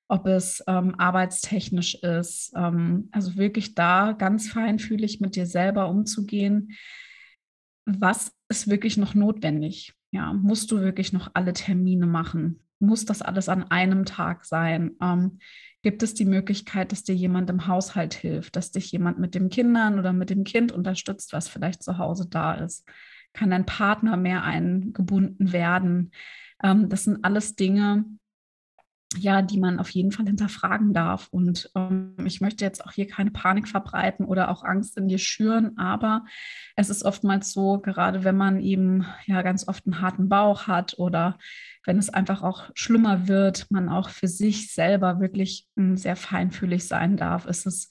ob 0.08 0.26
es 0.26 0.62
ähm, 0.66 0.94
arbeitstechnisch 0.98 1.94
ist. 1.96 2.52
Ähm, 2.56 3.08
also 3.12 3.36
wirklich 3.36 3.74
da 3.74 4.12
ganz 4.12 4.50
feinfühlig 4.50 5.20
mit 5.20 5.36
dir 5.36 5.46
selber 5.46 5.88
umzugehen. 5.88 6.76
Was 7.86 8.32
ist 8.48 8.68
wirklich 8.68 8.96
noch 8.96 9.14
notwendig? 9.14 9.94
Ja, 10.10 10.32
musst 10.32 10.70
du 10.70 10.80
wirklich 10.80 11.12
noch 11.12 11.30
alle 11.34 11.52
Termine 11.52 12.06
machen? 12.06 12.62
Muss 12.78 13.04
das 13.04 13.22
alles 13.22 13.48
an 13.48 13.64
einem 13.64 14.04
Tag 14.04 14.44
sein? 14.44 14.92
Ähm, 15.02 15.38
gibt 15.82 16.02
es 16.02 16.14
die 16.14 16.24
Möglichkeit, 16.24 16.92
dass 16.92 17.04
dir 17.04 17.14
jemand 17.14 17.50
im 17.50 17.66
Haushalt 17.66 18.14
hilft, 18.14 18.56
dass 18.56 18.70
dich 18.70 18.90
jemand 18.90 19.18
mit 19.18 19.34
den 19.34 19.48
Kindern 19.50 19.98
oder 19.98 20.12
mit 20.12 20.30
dem 20.30 20.44
Kind 20.44 20.72
unterstützt, 20.72 21.32
was 21.32 21.48
vielleicht 21.48 21.82
zu 21.82 21.98
Hause 21.98 22.26
da 22.28 22.54
ist? 22.54 22.88
Kann 23.32 23.50
dein 23.50 23.66
Partner 23.66 24.16
mehr 24.16 24.42
eingebunden 24.44 25.52
werden? 25.52 26.12
Ähm, 26.62 26.88
das 26.88 27.04
sind 27.04 27.24
alles 27.24 27.54
Dinge, 27.54 28.04
ja, 29.16 29.40
die 29.40 29.58
man 29.58 29.78
auf 29.78 29.88
jeden 29.90 30.12
Fall 30.12 30.26
hinterfragen 30.26 30.92
darf. 30.92 31.28
Und 31.30 31.70
ähm, 31.74 32.14
ich 32.24 32.40
möchte 32.40 32.64
jetzt 32.64 32.84
auch 32.84 32.92
hier 32.92 33.06
keine 33.06 33.30
Panik 33.30 33.66
verbreiten 33.66 34.26
oder 34.26 34.50
auch 34.50 34.62
Angst 34.64 34.98
in 34.98 35.08
dir 35.08 35.18
schüren, 35.18 35.78
aber 35.78 36.24
es 36.76 36.90
ist 36.90 37.04
oftmals 37.04 37.52
so, 37.52 37.78
gerade 37.78 38.24
wenn 38.24 38.36
man 38.36 38.60
eben 38.60 39.06
ja 39.26 39.42
ganz 39.42 39.66
oft 39.66 39.86
einen 39.86 40.00
harten 40.02 40.28
Bauch 40.28 40.66
hat 40.66 40.98
oder 40.98 41.38
wenn 41.86 41.98
es 41.98 42.10
einfach 42.10 42.42
auch 42.42 42.70
schlimmer 42.74 43.28
wird, 43.28 43.66
man 43.70 43.88
auch 43.88 44.10
für 44.10 44.28
sich 44.28 44.74
selber 44.74 45.20
wirklich 45.20 45.66
ähm, 45.78 45.96
sehr 45.96 46.16
feinfühlig 46.16 46.86
sein 46.86 47.16
darf, 47.16 47.46
ist 47.46 47.66
es 47.66 47.88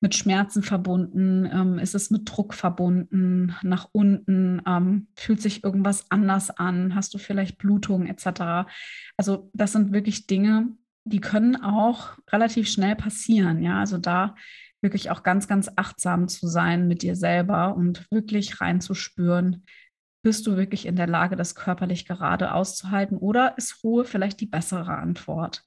mit 0.00 0.14
Schmerzen 0.14 0.62
verbunden? 0.62 1.46
Ähm, 1.46 1.78
ist 1.78 1.94
es 1.94 2.10
mit 2.10 2.22
Druck 2.24 2.54
verbunden? 2.54 3.54
Nach 3.62 3.88
unten? 3.92 4.62
Ähm, 4.66 5.08
fühlt 5.16 5.40
sich 5.42 5.62
irgendwas 5.62 6.10
anders 6.10 6.50
an? 6.50 6.94
Hast 6.94 7.14
du 7.14 7.18
vielleicht 7.18 7.58
Blutung 7.58 8.06
etc.? 8.06 8.66
Also 9.16 9.50
das 9.52 9.72
sind 9.72 9.92
wirklich 9.92 10.26
Dinge, 10.26 10.68
die 11.04 11.20
können 11.20 11.56
auch 11.56 12.18
relativ 12.30 12.68
schnell 12.68 12.96
passieren. 12.96 13.62
Ja, 13.62 13.80
also 13.80 13.98
da 13.98 14.34
wirklich 14.82 15.10
auch 15.10 15.22
ganz, 15.22 15.46
ganz 15.46 15.70
achtsam 15.76 16.28
zu 16.28 16.46
sein 16.46 16.88
mit 16.88 17.02
dir 17.02 17.16
selber 17.16 17.76
und 17.76 18.06
wirklich 18.10 18.60
reinzuspüren, 18.60 19.64
bist 20.22 20.46
du 20.46 20.56
wirklich 20.56 20.86
in 20.86 20.96
der 20.96 21.06
Lage, 21.06 21.36
das 21.36 21.54
körperlich 21.54 22.06
gerade 22.06 22.52
auszuhalten 22.52 23.16
oder 23.16 23.56
ist 23.56 23.82
Ruhe 23.82 24.04
vielleicht 24.04 24.40
die 24.40 24.46
bessere 24.46 24.96
Antwort? 24.96 25.64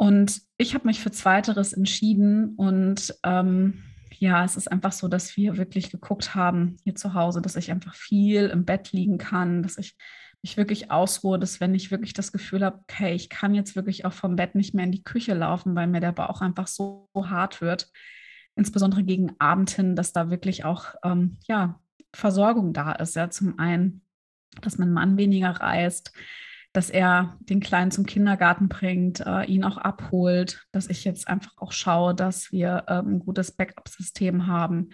Und 0.00 0.40
ich 0.56 0.72
habe 0.72 0.86
mich 0.86 1.00
für 1.00 1.10
Zweiteres 1.10 1.74
entschieden 1.74 2.54
und 2.56 3.14
ähm, 3.22 3.82
ja, 4.18 4.42
es 4.46 4.56
ist 4.56 4.72
einfach 4.72 4.92
so, 4.92 5.08
dass 5.08 5.36
wir 5.36 5.58
wirklich 5.58 5.90
geguckt 5.90 6.34
haben 6.34 6.76
hier 6.84 6.94
zu 6.94 7.12
Hause, 7.12 7.42
dass 7.42 7.54
ich 7.54 7.70
einfach 7.70 7.94
viel 7.94 8.46
im 8.46 8.64
Bett 8.64 8.92
liegen 8.92 9.18
kann, 9.18 9.62
dass 9.62 9.76
ich 9.76 9.98
mich 10.40 10.56
wirklich 10.56 10.90
ausruhe, 10.90 11.38
dass 11.38 11.60
wenn 11.60 11.74
ich 11.74 11.90
wirklich 11.90 12.14
das 12.14 12.32
Gefühl 12.32 12.64
habe, 12.64 12.78
okay, 12.78 13.14
ich 13.14 13.28
kann 13.28 13.54
jetzt 13.54 13.76
wirklich 13.76 14.06
auch 14.06 14.14
vom 14.14 14.36
Bett 14.36 14.54
nicht 14.54 14.72
mehr 14.72 14.86
in 14.86 14.92
die 14.92 15.04
Küche 15.04 15.34
laufen, 15.34 15.74
weil 15.74 15.86
mir 15.86 16.00
der 16.00 16.12
Bauch 16.12 16.40
einfach 16.40 16.66
so, 16.66 17.10
hart 17.14 17.60
wird, 17.60 17.90
insbesondere 18.56 19.02
gegen 19.04 19.38
Abend 19.38 19.68
hin, 19.68 19.96
dass 19.96 20.14
da 20.14 20.30
wirklich 20.30 20.64
auch 20.64 20.94
ähm, 21.04 21.36
ja, 21.46 21.78
Versorgung 22.14 22.72
da 22.72 22.92
ist. 22.92 23.16
Ja, 23.16 23.28
zum 23.28 23.58
einen, 23.58 24.00
dass 24.62 24.78
mein 24.78 24.94
Mann 24.94 25.18
weniger 25.18 25.50
reist, 25.50 26.14
dass 26.72 26.88
er 26.88 27.36
den 27.40 27.60
Kleinen 27.60 27.90
zum 27.90 28.06
Kindergarten 28.06 28.68
bringt, 28.68 29.20
äh, 29.20 29.44
ihn 29.44 29.64
auch 29.64 29.76
abholt, 29.76 30.66
dass 30.72 30.88
ich 30.88 31.04
jetzt 31.04 31.26
einfach 31.26 31.52
auch 31.56 31.72
schaue, 31.72 32.14
dass 32.14 32.52
wir 32.52 32.84
äh, 32.86 33.00
ein 33.00 33.18
gutes 33.18 33.52
Backup-System 33.52 34.46
haben 34.46 34.90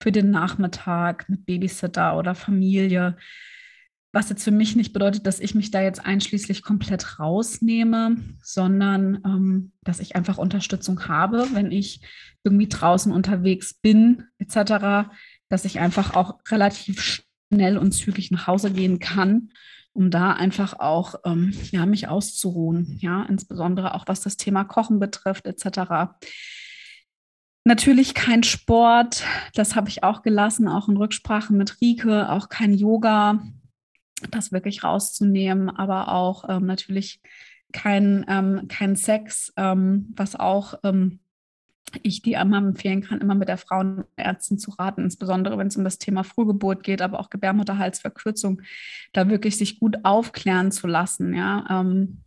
für 0.00 0.10
den 0.10 0.30
Nachmittag 0.30 1.28
mit 1.28 1.46
Babysitter 1.46 2.18
oder 2.18 2.34
Familie. 2.34 3.16
Was 4.12 4.30
jetzt 4.30 4.42
für 4.42 4.50
mich 4.50 4.74
nicht 4.74 4.92
bedeutet, 4.92 5.26
dass 5.26 5.38
ich 5.38 5.54
mich 5.54 5.70
da 5.70 5.80
jetzt 5.80 6.04
einschließlich 6.04 6.62
komplett 6.62 7.20
rausnehme, 7.20 8.16
sondern 8.42 9.22
ähm, 9.24 9.72
dass 9.84 10.00
ich 10.00 10.16
einfach 10.16 10.38
Unterstützung 10.38 11.06
habe, 11.06 11.46
wenn 11.52 11.70
ich 11.70 12.00
irgendwie 12.42 12.68
draußen 12.68 13.12
unterwegs 13.12 13.74
bin, 13.74 14.24
etc., 14.38 15.08
dass 15.48 15.64
ich 15.64 15.78
einfach 15.78 16.14
auch 16.14 16.40
relativ 16.50 17.24
schnell 17.52 17.78
und 17.78 17.92
zügig 17.92 18.32
nach 18.32 18.48
Hause 18.48 18.72
gehen 18.72 18.98
kann 18.98 19.50
um 19.92 20.10
da 20.10 20.32
einfach 20.32 20.78
auch 20.80 21.16
ähm, 21.24 21.52
ja, 21.70 21.86
mich 21.86 22.08
auszuruhen, 22.08 22.98
ja, 23.00 23.24
insbesondere 23.24 23.94
auch 23.94 24.04
was 24.06 24.20
das 24.20 24.36
Thema 24.36 24.64
Kochen 24.64 24.98
betrifft, 24.98 25.46
etc. 25.46 26.12
Natürlich 27.64 28.14
kein 28.14 28.42
Sport, 28.42 29.24
das 29.54 29.76
habe 29.76 29.88
ich 29.88 30.02
auch 30.02 30.22
gelassen, 30.22 30.68
auch 30.68 30.88
in 30.88 30.96
Rücksprache 30.96 31.52
mit 31.52 31.80
Rike, 31.80 32.30
auch 32.30 32.48
kein 32.48 32.74
Yoga, 32.74 33.42
das 34.30 34.52
wirklich 34.52 34.82
rauszunehmen, 34.82 35.68
aber 35.68 36.08
auch 36.08 36.48
ähm, 36.48 36.66
natürlich 36.66 37.20
kein, 37.72 38.24
ähm, 38.28 38.68
kein 38.68 38.96
Sex, 38.96 39.52
ähm, 39.56 40.12
was 40.16 40.36
auch 40.36 40.74
ähm, 40.84 41.20
ich 42.02 42.22
die 42.22 42.34
immer 42.34 42.58
empfehlen 42.58 43.02
kann, 43.02 43.20
immer 43.20 43.34
mit 43.34 43.48
der 43.48 43.58
Frauenärztin 43.58 44.58
zu 44.58 44.70
raten, 44.72 45.04
insbesondere 45.04 45.58
wenn 45.58 45.66
es 45.66 45.76
um 45.76 45.84
das 45.84 45.98
Thema 45.98 46.24
Frühgeburt 46.24 46.82
geht, 46.82 47.02
aber 47.02 47.20
auch 47.20 47.30
Gebärmutterhalsverkürzung, 47.30 48.62
da 49.12 49.28
wirklich 49.28 49.56
sich 49.56 49.78
gut 49.80 49.98
aufklären 50.04 50.72
zu 50.72 50.86
lassen, 50.86 51.34
ja, 51.34 51.64
ähm, 51.70 52.22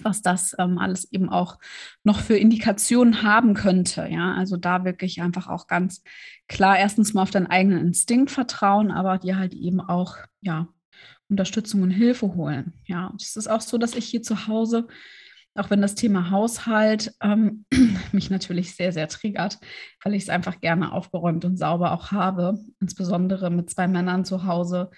was 0.00 0.22
das 0.22 0.56
ähm, 0.58 0.78
alles 0.78 1.12
eben 1.12 1.28
auch 1.28 1.58
noch 2.02 2.20
für 2.20 2.36
Indikationen 2.36 3.22
haben 3.22 3.54
könnte, 3.54 4.08
ja, 4.10 4.34
also 4.34 4.56
da 4.56 4.84
wirklich 4.84 5.20
einfach 5.20 5.48
auch 5.48 5.66
ganz 5.66 6.02
klar 6.48 6.78
erstens 6.78 7.14
mal 7.14 7.22
auf 7.22 7.30
deinen 7.30 7.46
eigenen 7.46 7.86
Instinkt 7.86 8.30
vertrauen, 8.30 8.90
aber 8.90 9.18
dir 9.18 9.38
halt 9.38 9.54
eben 9.54 9.80
auch, 9.80 10.16
ja, 10.40 10.68
Unterstützung 11.28 11.82
und 11.82 11.90
Hilfe 11.90 12.34
holen, 12.34 12.74
ja, 12.84 13.12
es 13.18 13.36
ist 13.36 13.48
auch 13.48 13.60
so, 13.60 13.78
dass 13.78 13.94
ich 13.94 14.06
hier 14.06 14.22
zu 14.22 14.46
Hause 14.46 14.88
auch 15.54 15.70
wenn 15.70 15.82
das 15.82 15.94
Thema 15.94 16.30
Haushalt 16.30 17.14
ähm, 17.22 17.64
mich 18.12 18.30
natürlich 18.30 18.74
sehr, 18.74 18.92
sehr 18.92 19.08
triggert, 19.08 19.58
weil 20.02 20.14
ich 20.14 20.24
es 20.24 20.28
einfach 20.28 20.60
gerne 20.60 20.92
aufgeräumt 20.92 21.44
und 21.44 21.56
sauber 21.56 21.92
auch 21.92 22.10
habe, 22.10 22.58
insbesondere 22.80 23.50
mit 23.50 23.70
zwei 23.70 23.88
Männern 23.88 24.24
zu 24.24 24.46
Hause. 24.46 24.90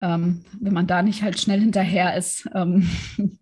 Ähm, 0.00 0.44
wenn 0.60 0.74
man 0.74 0.88
da 0.88 1.02
nicht 1.02 1.22
halt 1.22 1.38
schnell 1.38 1.60
hinterher 1.60 2.16
ist, 2.16 2.48
ähm, 2.54 2.88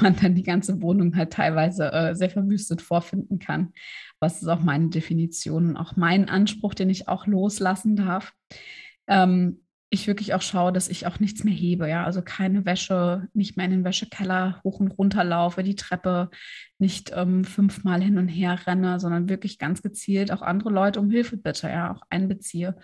man 0.00 0.16
dann 0.16 0.34
die 0.34 0.42
ganze 0.42 0.82
Wohnung 0.82 1.16
halt 1.16 1.32
teilweise 1.32 1.90
äh, 1.92 2.14
sehr 2.14 2.28
verwüstet 2.28 2.82
vorfinden 2.82 3.38
kann. 3.38 3.72
Was 4.20 4.42
ist 4.42 4.48
auch 4.48 4.60
meine 4.60 4.90
Definition 4.90 5.70
und 5.70 5.76
auch 5.76 5.96
mein 5.96 6.28
Anspruch, 6.28 6.74
den 6.74 6.90
ich 6.90 7.08
auch 7.08 7.26
loslassen 7.26 7.96
darf. 7.96 8.34
Ähm, 9.06 9.63
ich 9.94 10.06
wirklich 10.06 10.34
auch 10.34 10.42
schaue, 10.42 10.72
dass 10.72 10.88
ich 10.88 11.06
auch 11.06 11.20
nichts 11.20 11.44
mehr 11.44 11.54
hebe, 11.54 11.88
ja, 11.88 12.04
also 12.04 12.22
keine 12.22 12.66
Wäsche, 12.66 13.28
nicht 13.32 13.56
mehr 13.56 13.66
in 13.66 13.72
den 13.72 13.84
Wäschekeller 13.84 14.60
hoch 14.64 14.80
und 14.80 14.88
runter 14.98 15.24
laufe, 15.24 15.62
die 15.62 15.76
Treppe 15.76 16.30
nicht 16.78 17.12
ähm, 17.14 17.44
fünfmal 17.44 18.02
hin 18.02 18.18
und 18.18 18.28
her 18.28 18.58
renne, 18.66 19.00
sondern 19.00 19.28
wirklich 19.28 19.58
ganz 19.58 19.82
gezielt 19.82 20.30
auch 20.32 20.42
andere 20.42 20.70
Leute 20.70 21.00
um 21.00 21.10
Hilfe 21.10 21.36
bitte, 21.36 21.68
ja, 21.68 21.92
auch 21.92 22.02
einbeziehe. 22.10 22.76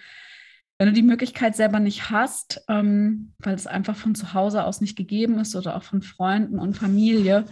Wenn 0.79 0.89
du 0.89 0.95
die 0.95 1.03
Möglichkeit 1.03 1.55
selber 1.57 1.79
nicht 1.79 2.11
hast, 2.11 2.65
ähm, 2.69 3.35
weil 3.39 3.55
es 3.55 3.67
einfach 3.67 3.97
von 3.97 4.15
zu 4.15 4.33
Hause 4.33 4.65
aus 4.65 4.81
nicht 4.81 4.97
gegeben 4.97 5.39
ist 5.39 5.55
oder 5.55 5.77
auch 5.77 5.83
von 5.83 6.01
Freunden 6.01 6.59
und 6.59 6.75
Familie, 6.75 7.45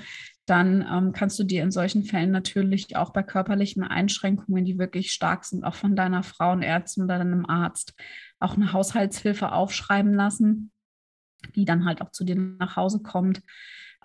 dann 0.48 0.86
ähm, 0.90 1.12
kannst 1.12 1.38
du 1.38 1.44
dir 1.44 1.62
in 1.62 1.70
solchen 1.70 2.04
Fällen 2.04 2.30
natürlich 2.30 2.96
auch 2.96 3.10
bei 3.12 3.22
körperlichen 3.22 3.82
Einschränkungen, 3.82 4.64
die 4.64 4.78
wirklich 4.78 5.12
stark 5.12 5.44
sind, 5.44 5.64
auch 5.64 5.74
von 5.74 5.96
deiner 5.96 6.22
Frauenärztin 6.22 7.04
oder 7.04 7.18
deinem 7.18 7.46
Arzt, 7.46 7.94
auch 8.38 8.54
eine 8.54 8.72
Haushaltshilfe 8.72 9.52
aufschreiben 9.52 10.14
lassen, 10.14 10.70
die 11.54 11.64
dann 11.64 11.84
halt 11.84 12.00
auch 12.00 12.10
zu 12.10 12.24
dir 12.24 12.36
nach 12.36 12.76
Hause 12.76 13.00
kommt. 13.00 13.42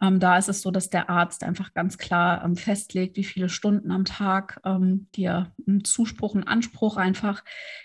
Ähm, 0.02 0.20
da 0.20 0.38
ist 0.38 0.50
es 0.50 0.62
so, 0.62 0.72
dass 0.72 0.90
der 0.90 1.10
Arzt 1.10 1.44
einfach 1.44 1.74
ganz 1.74 1.98
klar 1.98 2.44
ähm, 2.44 2.56
festlegt, 2.56 3.16
wie 3.16 3.24
viele 3.24 3.48
Stunden 3.48 3.92
am 3.92 4.06
Tag 4.06 4.60
ähm, 4.66 5.08
dir 5.16 5.54
ein 5.68 5.84
Zuspruch, 5.84 6.36
ein 6.36 6.48
Anspruch 6.48 6.98
einfach 6.98 7.44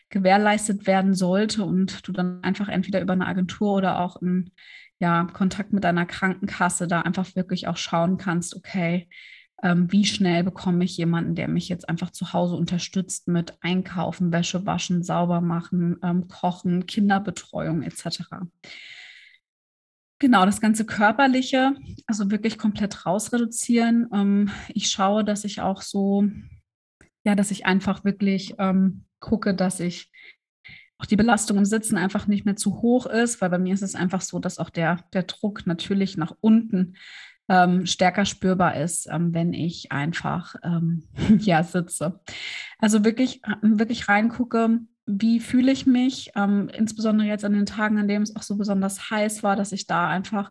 gewährleistet 0.08 0.86
werden 0.86 1.14
sollte 1.14 1.64
und 1.64 2.08
du 2.08 2.12
dann 2.12 2.42
einfach 2.42 2.68
entweder 2.68 3.00
über 3.02 3.12
eine 3.12 3.26
Agentur 3.26 3.74
oder 3.74 4.00
auch 4.00 4.20
in 4.22 4.50
ja, 4.98 5.24
Kontakt 5.32 5.72
mit 5.72 5.84
deiner 5.84 6.06
Krankenkasse 6.06 6.88
da 6.88 7.02
einfach 7.02 7.34
wirklich 7.36 7.68
auch 7.68 7.76
schauen 7.76 8.16
kannst, 8.16 8.56
okay, 8.56 9.08
ähm, 9.62 9.90
wie 9.90 10.04
schnell 10.04 10.44
bekomme 10.44 10.84
ich 10.84 10.96
jemanden, 10.96 11.34
der 11.34 11.48
mich 11.48 11.68
jetzt 11.68 11.88
einfach 11.88 12.10
zu 12.10 12.32
Hause 12.32 12.54
unterstützt 12.54 13.26
mit 13.26 13.56
Einkaufen, 13.60 14.32
Wäsche 14.32 14.66
waschen, 14.66 15.02
sauber 15.02 15.40
machen, 15.40 15.96
ähm, 16.02 16.28
kochen, 16.28 16.86
Kinderbetreuung 16.86 17.82
etc. 17.82 18.20
Genau, 20.20 20.44
das 20.44 20.60
ganze 20.60 20.84
Körperliche, 20.84 21.74
also 22.06 22.30
wirklich 22.30 22.58
komplett 22.58 23.06
rausreduzieren. 23.06 24.08
Ähm, 24.12 24.50
ich 24.68 24.88
schaue, 24.90 25.24
dass 25.24 25.44
ich 25.44 25.60
auch 25.60 25.82
so, 25.82 26.24
ja, 27.24 27.34
dass 27.34 27.50
ich 27.50 27.66
einfach 27.66 28.04
wirklich 28.04 28.54
ähm, 28.58 29.04
gucke, 29.20 29.54
dass 29.54 29.80
ich 29.80 30.10
auch 30.98 31.06
die 31.06 31.16
Belastung 31.16 31.58
im 31.58 31.64
Sitzen 31.64 31.96
einfach 31.96 32.26
nicht 32.26 32.44
mehr 32.44 32.56
zu 32.56 32.82
hoch 32.82 33.06
ist, 33.06 33.40
weil 33.40 33.50
bei 33.50 33.58
mir 33.58 33.74
ist 33.74 33.82
es 33.82 33.94
einfach 33.94 34.20
so, 34.20 34.38
dass 34.38 34.58
auch 34.58 34.70
der, 34.70 35.04
der 35.12 35.22
Druck 35.22 35.66
natürlich 35.66 36.16
nach 36.16 36.34
unten 36.40 36.96
ähm, 37.48 37.86
stärker 37.86 38.24
spürbar 38.24 38.76
ist, 38.76 39.08
ähm, 39.10 39.32
wenn 39.32 39.52
ich 39.52 39.92
einfach 39.92 40.56
ähm, 40.62 41.04
ja 41.38 41.62
sitze. 41.62 42.20
Also 42.78 43.04
wirklich, 43.04 43.40
wirklich 43.62 44.08
reingucke, 44.08 44.80
wie 45.06 45.40
fühle 45.40 45.72
ich 45.72 45.86
mich, 45.86 46.32
ähm, 46.36 46.68
insbesondere 46.76 47.28
jetzt 47.28 47.44
an 47.44 47.54
den 47.54 47.64
Tagen, 47.64 47.98
an 47.98 48.08
denen 48.08 48.24
es 48.24 48.36
auch 48.36 48.42
so 48.42 48.56
besonders 48.56 49.10
heiß 49.10 49.42
war, 49.42 49.56
dass 49.56 49.72
ich 49.72 49.86
da 49.86 50.08
einfach 50.08 50.50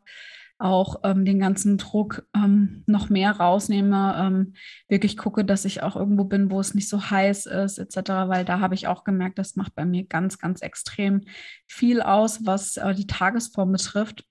auch 0.60 1.02
ähm, 1.04 1.26
den 1.26 1.40
ganzen 1.40 1.78
Druck 1.78 2.28
ähm, 2.36 2.84
noch 2.88 3.10
mehr 3.10 3.32
rausnehme, 3.32 4.16
ähm, 4.18 4.54
wirklich 4.88 5.18
gucke, 5.18 5.46
dass 5.46 5.66
ich 5.66 5.84
auch 5.84 5.96
irgendwo 5.96 6.24
bin, 6.24 6.50
wo 6.50 6.60
es 6.60 6.74
nicht 6.74 6.90
so 6.90 7.10
heiß 7.10 7.46
ist, 7.46 7.78
etc., 7.78 8.10
weil 8.28 8.46
da 8.46 8.60
habe 8.60 8.76
ich 8.76 8.88
auch 8.88 9.04
gemerkt, 9.04 9.38
das 9.38 9.56
macht 9.56 9.76
bei 9.76 9.86
mir 9.86 10.06
ganz, 10.06 10.40
ganz 10.40 10.62
extrem 10.62 11.22
viel 11.68 12.02
aus, 12.02 12.46
was 12.46 12.78
äh, 12.78 12.96
die 12.96 13.08
Tagesform 13.08 13.72
betrifft. 13.72 14.26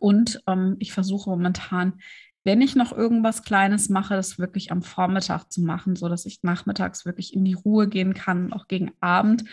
Und 0.00 0.42
ähm, 0.48 0.76
ich 0.80 0.92
versuche 0.92 1.30
momentan, 1.30 2.00
wenn 2.42 2.60
ich 2.60 2.76
noch 2.76 2.92
irgendwas 2.92 3.42
Kleines 3.42 3.88
mache, 3.88 4.14
das 4.14 4.38
wirklich 4.38 4.70
am 4.70 4.82
Vormittag 4.82 5.50
zu 5.50 5.62
machen, 5.62 5.96
so 5.96 6.08
dass 6.08 6.26
ich 6.26 6.42
nachmittags 6.42 7.04
wirklich 7.04 7.34
in 7.34 7.44
die 7.44 7.54
Ruhe 7.54 7.88
gehen 7.88 8.14
kann, 8.14 8.52
auch 8.52 8.68
gegen 8.68 8.92
Abend, 9.00 9.44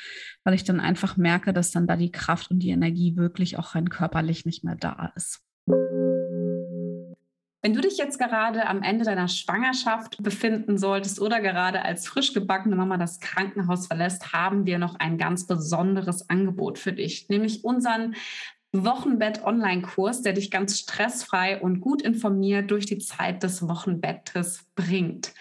weil 0.43 0.53
ich 0.53 0.63
dann 0.63 0.79
einfach 0.79 1.17
merke, 1.17 1.53
dass 1.53 1.71
dann 1.71 1.87
da 1.87 1.97
die 1.97 2.11
Kraft 2.11 2.51
und 2.51 2.59
die 2.59 2.69
Energie 2.69 3.15
wirklich 3.15 3.57
auch 3.57 3.73
rein 3.73 3.89
körperlich 3.89 4.45
nicht 4.45 4.63
mehr 4.63 4.75
da 4.75 5.11
ist. 5.15 5.43
Wenn 5.65 7.15
du 7.73 7.79
dich 7.79 7.97
jetzt 7.97 8.19
gerade 8.19 8.67
am 8.67 8.83
Ende 8.83 9.05
deiner 9.05 9.29
Schwangerschaft 9.29 10.21
befinden 10.21 10.77
solltest 10.77 11.21
oder 11.21 11.39
gerade 11.39 11.83
als 11.83 12.05
frisch 12.07 12.33
gebackene 12.33 12.75
Mama 12.75 12.97
das 12.97 13.21
Krankenhaus 13.21 13.87
verlässt, 13.87 14.33
haben 14.33 14.65
wir 14.65 14.79
noch 14.79 14.95
ein 14.95 15.17
ganz 15.17 15.47
besonderes 15.47 16.29
Angebot 16.29 16.77
für 16.77 16.91
dich, 16.91 17.29
nämlich 17.29 17.63
unseren 17.63 18.15
Wochenbett-Online-Kurs, 18.73 20.23
der 20.23 20.33
dich 20.33 20.51
ganz 20.51 20.79
stressfrei 20.79 21.61
und 21.61 21.79
gut 21.79 22.01
informiert 22.01 22.71
durch 22.71 22.87
die 22.87 22.97
Zeit 22.97 23.43
des 23.43 23.67
Wochenbettes 23.67 24.65
bringt. 24.75 25.33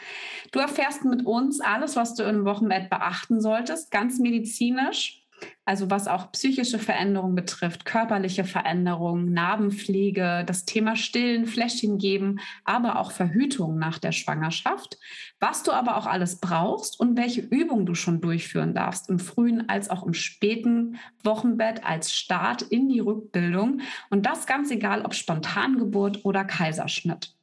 Du 0.53 0.61
erfährst 0.61 1.05
mit 1.05 1.25
uns 1.25 1.61
alles, 1.61 1.97
was 1.97 2.15
du 2.15 2.25
im 2.25 2.45
Wochenbett 2.45 2.91
beachten 2.91 3.41
solltest, 3.41 3.91
ganz 3.91 4.19
medizinisch 4.19 5.22
also 5.65 5.91
was 5.91 6.09
auch 6.09 6.33
psychische 6.33 6.79
Veränderungen 6.79 7.35
betrifft, 7.35 7.85
körperliche 7.85 8.45
Veränderungen, 8.45 9.33
Narbenpflege, 9.33 10.45
das 10.47 10.65
Thema 10.65 10.97
Stillen, 10.97 11.47
Fläschchen 11.47 11.99
geben, 11.99 12.41
aber 12.65 12.99
auch 12.99 13.13
Verhütung 13.13 13.79
nach 13.79 13.99
der 13.99 14.13
Schwangerschaft, 14.13 14.99
was 15.39 15.63
du 15.63 15.73
aber 15.73 15.97
auch 15.97 16.07
alles 16.07 16.41
brauchst 16.41 16.99
und 16.99 17.17
welche 17.17 17.43
Übungen 17.43 17.87
du 17.87 17.95
schon 17.95 18.21
durchführen 18.21 18.75
darfst, 18.75 19.09
im 19.09 19.19
frühen 19.19 19.69
als 19.69 19.89
auch 19.89 20.05
im 20.05 20.15
späten 20.15 20.99
Wochenbett 21.23 21.85
als 21.85 22.13
Start 22.13 22.63
in 22.63 22.89
die 22.89 23.01
Rückbildung 23.01 23.81
und 24.11 24.27
das 24.27 24.47
ganz 24.47 24.71
egal, 24.71 25.03
ob 25.03 25.15
Spontangeburt 25.15 26.25
oder 26.25 26.45
Kaiserschnitt. 26.45 27.35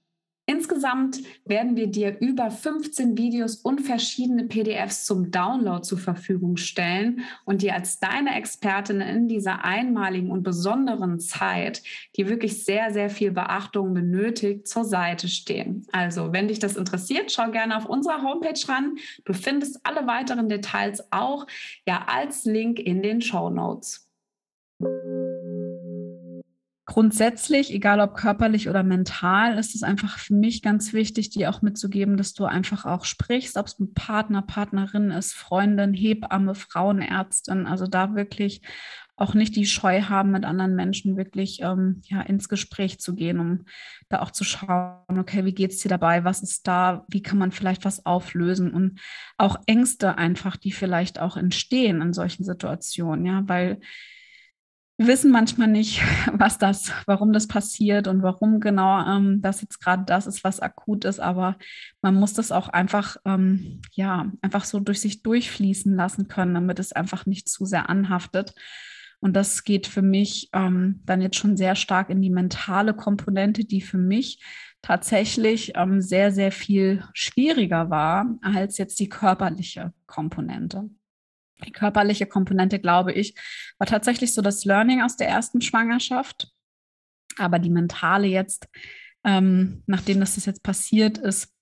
Insgesamt 0.50 1.22
werden 1.46 1.76
wir 1.76 1.86
dir 1.86 2.18
über 2.22 2.50
15 2.50 3.16
Videos 3.16 3.58
und 3.58 3.82
verschiedene 3.82 4.46
PDFs 4.46 5.06
zum 5.06 5.30
Download 5.30 5.84
zur 5.84 6.00
Verfügung 6.00 6.58
stellen 6.58 7.22
und 7.46 7.62
dir 7.62 7.76
als 7.76 8.00
deine 8.00 8.36
Expertin 8.36 9.00
in 9.00 9.28
dieser 9.28 9.64
einmaligen 9.64 10.32
und 10.32 10.42
besonderen 10.42 11.20
Zeit, 11.20 11.84
die 12.16 12.28
wirklich 12.28 12.66
sehr, 12.66 12.92
sehr 12.92 13.12
viel 13.12 13.30
Beachtung 13.30 13.94
benötigt, 13.94 14.68
zur 14.68 14.86
Seite 14.86 15.28
stehen. 15.28 15.86
Also, 15.92 16.34
wenn 16.34 16.48
dich 16.48 16.58
das 16.58 16.78
interessiert, 16.78 17.32
schau 17.32 17.52
gerne 17.52 17.78
auf 17.78 17.86
unserer 17.86 18.24
Homepage 18.24 18.68
ran. 18.68 18.96
Du 19.26 19.34
findest 19.34 19.80
alle 19.84 20.08
weiteren 20.08 20.50
Details 20.50 21.12
auch 21.12 21.46
ja 21.88 22.06
als 22.08 22.46
Link 22.46 22.80
in 22.80 23.04
den 23.04 23.22
Show 23.22 23.52
Notes 23.52 24.10
grundsätzlich, 26.90 27.72
egal 27.72 28.00
ob 28.00 28.16
körperlich 28.16 28.68
oder 28.68 28.82
mental, 28.82 29.60
ist 29.60 29.76
es 29.76 29.84
einfach 29.84 30.18
für 30.18 30.34
mich 30.34 30.64
ganz 30.64 30.92
wichtig, 30.92 31.30
dir 31.30 31.52
auch 31.52 31.62
mitzugeben, 31.62 32.18
dass 32.18 32.34
du 32.34 32.46
einfach 32.46 32.86
auch 32.86 33.06
sprichst, 33.06 33.58
ob 33.58 33.68
es 33.68 33.80
ein 33.80 33.94
Partner, 33.94 34.42
Partnerin 34.42 35.12
ist, 35.12 35.34
Freundin, 35.34 35.94
Hebamme, 35.94 36.56
Frauenärztin, 36.56 37.68
also 37.68 37.86
da 37.86 38.16
wirklich 38.16 38.64
auch 39.18 39.36
nicht 39.36 39.56
die 39.56 39.68
Scheu 39.68 40.02
haben, 40.02 40.32
mit 40.32 40.46
anderen 40.46 40.76
Menschen 40.76 41.16
wirklich 41.16 41.62
ähm, 41.62 42.02
ja, 42.06 42.22
ins 42.22 42.50
Gespräch 42.50 43.00
zu 43.00 43.14
gehen, 43.14 43.40
um 43.40 43.66
da 44.08 44.22
auch 44.22 44.32
zu 44.32 44.44
schauen, 44.44 45.20
okay, 45.20 45.46
wie 45.46 45.54
geht 45.54 45.72
es 45.72 45.80
dir 45.80 45.90
dabei, 45.90 46.24
was 46.24 46.42
ist 46.42 46.68
da, 46.68 47.06
wie 47.08 47.22
kann 47.22 47.38
man 47.38 47.52
vielleicht 47.52 47.86
was 47.86 48.08
auflösen? 48.08 48.74
Und 48.74 49.00
auch 49.38 49.58
Ängste 49.68 50.18
einfach, 50.18 50.58
die 50.58 50.72
vielleicht 50.72 51.20
auch 51.20 51.38
entstehen 51.38 52.02
in 52.02 52.14
solchen 52.14 52.46
Situationen, 52.46 53.28
ja, 53.28 53.44
weil 53.46 53.80
wissen 55.08 55.32
manchmal 55.32 55.68
nicht, 55.68 56.02
was 56.34 56.58
das, 56.58 56.92
warum 57.06 57.34
das 57.34 57.48
passiert 57.48 58.08
und 58.08 58.22
warum 58.22 58.60
genau 58.60 59.06
ähm, 59.06 59.42
das 59.42 59.62
jetzt 59.62 59.80
gerade 59.80 60.04
das 60.06 60.28
ist, 60.28 60.44
was 60.44 60.60
akut 60.60 61.06
ist. 61.06 61.20
Aber 61.20 61.58
man 62.02 62.16
muss 62.16 62.34
das 62.34 62.52
auch 62.52 62.70
einfach, 62.70 63.18
ähm, 63.26 63.82
ja, 63.94 64.32
einfach 64.42 64.66
so 64.66 64.80
durch 64.80 65.00
sich 65.00 65.24
durchfließen 65.24 65.96
lassen 65.96 66.28
können, 66.28 66.54
damit 66.54 66.80
es 66.80 66.92
einfach 66.92 67.26
nicht 67.26 67.50
zu 67.50 67.66
sehr 67.66 67.90
anhaftet. 67.90 68.54
Und 69.22 69.36
das 69.36 69.64
geht 69.64 69.88
für 69.88 70.02
mich 70.02 70.50
ähm, 70.54 71.02
dann 71.06 71.22
jetzt 71.22 71.36
schon 71.36 71.58
sehr 71.58 71.76
stark 71.76 72.10
in 72.10 72.22
die 72.22 72.30
mentale 72.30 72.94
Komponente, 72.94 73.66
die 73.66 73.82
für 73.82 73.98
mich 73.98 74.42
tatsächlich 74.82 75.74
ähm, 75.76 76.02
sehr, 76.02 76.32
sehr 76.32 76.52
viel 76.52 77.04
schwieriger 77.14 77.90
war 77.90 78.38
als 78.42 78.78
jetzt 78.78 79.00
die 79.00 79.10
körperliche 79.10 79.94
Komponente 80.06 80.90
die 81.66 81.72
körperliche 81.72 82.26
Komponente, 82.26 82.80
glaube 82.80 83.14
ich, 83.14 83.36
war 83.78 83.88
tatsächlich 83.88 84.34
so 84.34 84.42
das 84.42 84.66
Learning 84.66 85.02
aus 85.02 85.18
der 85.18 85.28
ersten 85.28 85.62
Schwangerschaft. 85.62 86.52
Aber 87.38 87.60
die 87.60 87.70
mentale 87.70 88.28
jetzt, 88.28 88.68
ähm, 89.24 89.84
nachdem 89.86 90.20
das 90.20 90.44
jetzt 90.46 90.64
passiert 90.64 91.18
ist, 91.18 91.54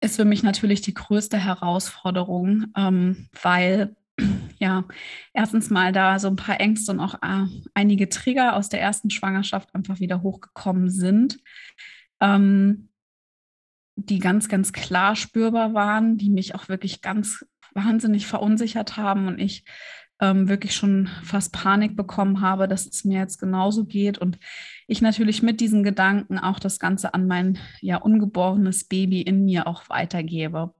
ist 0.00 0.16
für 0.16 0.24
mich 0.24 0.42
natürlich 0.42 0.82
die 0.82 0.94
größte 0.94 1.38
Herausforderung, 1.38 2.66
ähm, 2.76 3.28
weil 3.42 3.96
ja, 4.58 4.84
erstens 5.32 5.70
mal 5.70 5.92
da 5.92 6.18
so 6.18 6.28
ein 6.28 6.36
paar 6.36 6.60
Ängste 6.60 6.92
und 6.92 7.00
auch 7.00 7.14
äh, 7.14 7.46
einige 7.74 8.08
Trigger 8.08 8.54
aus 8.54 8.68
der 8.68 8.80
ersten 8.80 9.10
Schwangerschaft 9.10 9.74
einfach 9.74 10.00
wieder 10.00 10.22
hochgekommen 10.22 10.90
sind, 10.90 11.38
ähm, 12.20 12.90
die 13.96 14.18
ganz, 14.18 14.48
ganz 14.48 14.72
klar 14.72 15.16
spürbar 15.16 15.74
waren, 15.74 16.18
die 16.18 16.30
mich 16.30 16.54
auch 16.54 16.68
wirklich 16.68 17.00
ganz 17.00 17.44
wahnsinnig 17.74 18.26
verunsichert 18.26 18.96
haben 18.96 19.26
und 19.26 19.38
ich 19.38 19.64
ähm, 20.20 20.48
wirklich 20.48 20.74
schon 20.74 21.08
fast 21.22 21.52
Panik 21.52 21.96
bekommen 21.96 22.40
habe, 22.40 22.68
dass 22.68 22.86
es 22.86 23.04
mir 23.04 23.18
jetzt 23.18 23.38
genauso 23.38 23.84
geht 23.84 24.18
und 24.18 24.38
ich 24.86 25.02
natürlich 25.02 25.42
mit 25.42 25.60
diesen 25.60 25.82
Gedanken 25.82 26.38
auch 26.38 26.58
das 26.58 26.78
Ganze 26.78 27.14
an 27.14 27.26
mein 27.26 27.58
ja 27.80 27.96
ungeborenes 27.96 28.84
Baby 28.84 29.22
in 29.22 29.44
mir 29.44 29.66
auch 29.66 29.88
weitergebe. 29.88 30.72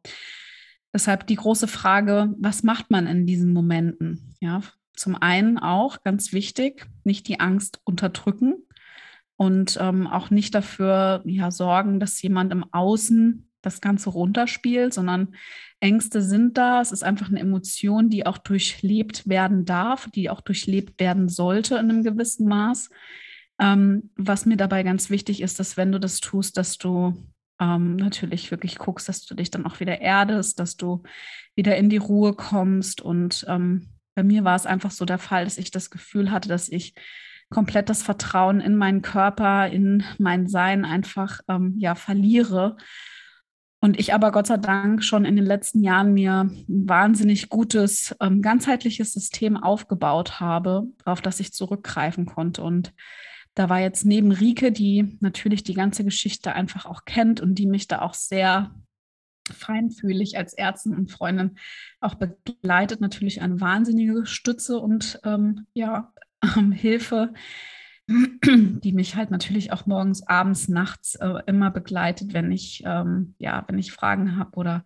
Deshalb 0.92 1.26
die 1.26 1.34
große 1.34 1.66
Frage, 1.66 2.32
was 2.38 2.62
macht 2.62 2.90
man 2.90 3.08
in 3.08 3.26
diesen 3.26 3.52
Momenten? 3.52 4.36
Ja, 4.40 4.62
zum 4.94 5.16
einen 5.16 5.58
auch 5.58 6.02
ganz 6.04 6.32
wichtig, 6.32 6.86
nicht 7.02 7.26
die 7.26 7.40
Angst 7.40 7.80
unterdrücken 7.84 8.54
und 9.36 9.76
ähm, 9.80 10.06
auch 10.06 10.30
nicht 10.30 10.54
dafür 10.54 11.22
ja, 11.26 11.50
sorgen, 11.50 11.98
dass 11.98 12.22
jemand 12.22 12.52
im 12.52 12.64
Außen 12.72 13.43
das 13.64 13.80
Ganze 13.80 14.10
runterspielt, 14.10 14.94
sondern 14.94 15.34
Ängste 15.80 16.22
sind 16.22 16.56
da. 16.56 16.80
Es 16.80 16.92
ist 16.92 17.04
einfach 17.04 17.28
eine 17.28 17.40
Emotion, 17.40 18.08
die 18.08 18.26
auch 18.26 18.38
durchlebt 18.38 19.28
werden 19.28 19.64
darf, 19.64 20.08
die 20.14 20.30
auch 20.30 20.40
durchlebt 20.40 20.98
werden 21.00 21.28
sollte 21.28 21.74
in 21.74 21.90
einem 21.90 22.02
gewissen 22.02 22.48
Maß. 22.48 22.90
Ähm, 23.60 24.10
was 24.16 24.46
mir 24.46 24.56
dabei 24.56 24.82
ganz 24.82 25.10
wichtig 25.10 25.42
ist, 25.42 25.60
dass 25.60 25.76
wenn 25.76 25.92
du 25.92 26.00
das 26.00 26.20
tust, 26.20 26.56
dass 26.56 26.78
du 26.78 27.14
ähm, 27.60 27.96
natürlich 27.96 28.50
wirklich 28.50 28.78
guckst, 28.78 29.08
dass 29.08 29.24
du 29.26 29.34
dich 29.34 29.50
dann 29.50 29.66
auch 29.66 29.80
wieder 29.80 30.00
erdest, 30.00 30.58
dass 30.58 30.76
du 30.76 31.02
wieder 31.54 31.76
in 31.76 31.88
die 31.88 31.98
Ruhe 31.98 32.34
kommst. 32.34 33.00
Und 33.00 33.44
ähm, 33.48 33.90
bei 34.14 34.22
mir 34.22 34.44
war 34.44 34.56
es 34.56 34.66
einfach 34.66 34.90
so 34.90 35.04
der 35.04 35.18
Fall, 35.18 35.44
dass 35.44 35.58
ich 35.58 35.70
das 35.70 35.90
Gefühl 35.90 36.30
hatte, 36.30 36.48
dass 36.48 36.68
ich 36.68 36.94
komplett 37.50 37.88
das 37.88 38.02
Vertrauen 38.02 38.60
in 38.60 38.76
meinen 38.76 39.02
Körper, 39.02 39.68
in 39.68 40.02
mein 40.18 40.48
Sein 40.48 40.84
einfach 40.84 41.40
ähm, 41.48 41.74
ja 41.78 41.94
verliere 41.94 42.76
und 43.84 44.00
ich 44.00 44.14
aber 44.14 44.32
Gott 44.32 44.46
sei 44.46 44.56
Dank 44.56 45.04
schon 45.04 45.26
in 45.26 45.36
den 45.36 45.44
letzten 45.44 45.82
Jahren 45.82 46.14
mir 46.14 46.48
ein 46.50 46.88
wahnsinnig 46.88 47.50
gutes, 47.50 48.16
ähm, 48.18 48.40
ganzheitliches 48.40 49.12
System 49.12 49.58
aufgebaut 49.58 50.40
habe, 50.40 50.84
auf 51.04 51.20
das 51.20 51.38
ich 51.38 51.52
zurückgreifen 51.52 52.24
konnte. 52.24 52.62
Und 52.62 52.94
da 53.52 53.68
war 53.68 53.80
jetzt 53.80 54.06
neben 54.06 54.32
Rike, 54.32 54.72
die 54.72 55.18
natürlich 55.20 55.64
die 55.64 55.74
ganze 55.74 56.02
Geschichte 56.02 56.54
einfach 56.54 56.86
auch 56.86 57.04
kennt 57.04 57.42
und 57.42 57.56
die 57.56 57.66
mich 57.66 57.86
da 57.86 58.00
auch 58.00 58.14
sehr 58.14 58.74
feinfühlig 59.52 60.38
als 60.38 60.54
Ärztin 60.54 60.94
und 60.94 61.10
Freundin 61.10 61.58
auch 62.00 62.14
begleitet, 62.14 63.02
natürlich 63.02 63.42
eine 63.42 63.60
wahnsinnige 63.60 64.24
Stütze 64.24 64.78
und 64.78 65.20
ähm, 65.24 65.66
ja, 65.74 66.10
ähm, 66.56 66.72
Hilfe, 66.72 67.34
die 68.08 68.92
mich 68.92 69.16
halt 69.16 69.30
natürlich 69.30 69.72
auch 69.72 69.86
morgens, 69.86 70.26
abends, 70.26 70.68
nachts 70.68 71.14
äh, 71.14 71.40
immer 71.46 71.70
begleitet, 71.70 72.34
wenn 72.34 72.52
ich, 72.52 72.82
ähm, 72.84 73.34
ja, 73.38 73.64
wenn 73.66 73.78
ich 73.78 73.92
Fragen 73.92 74.36
habe 74.36 74.56
oder 74.56 74.84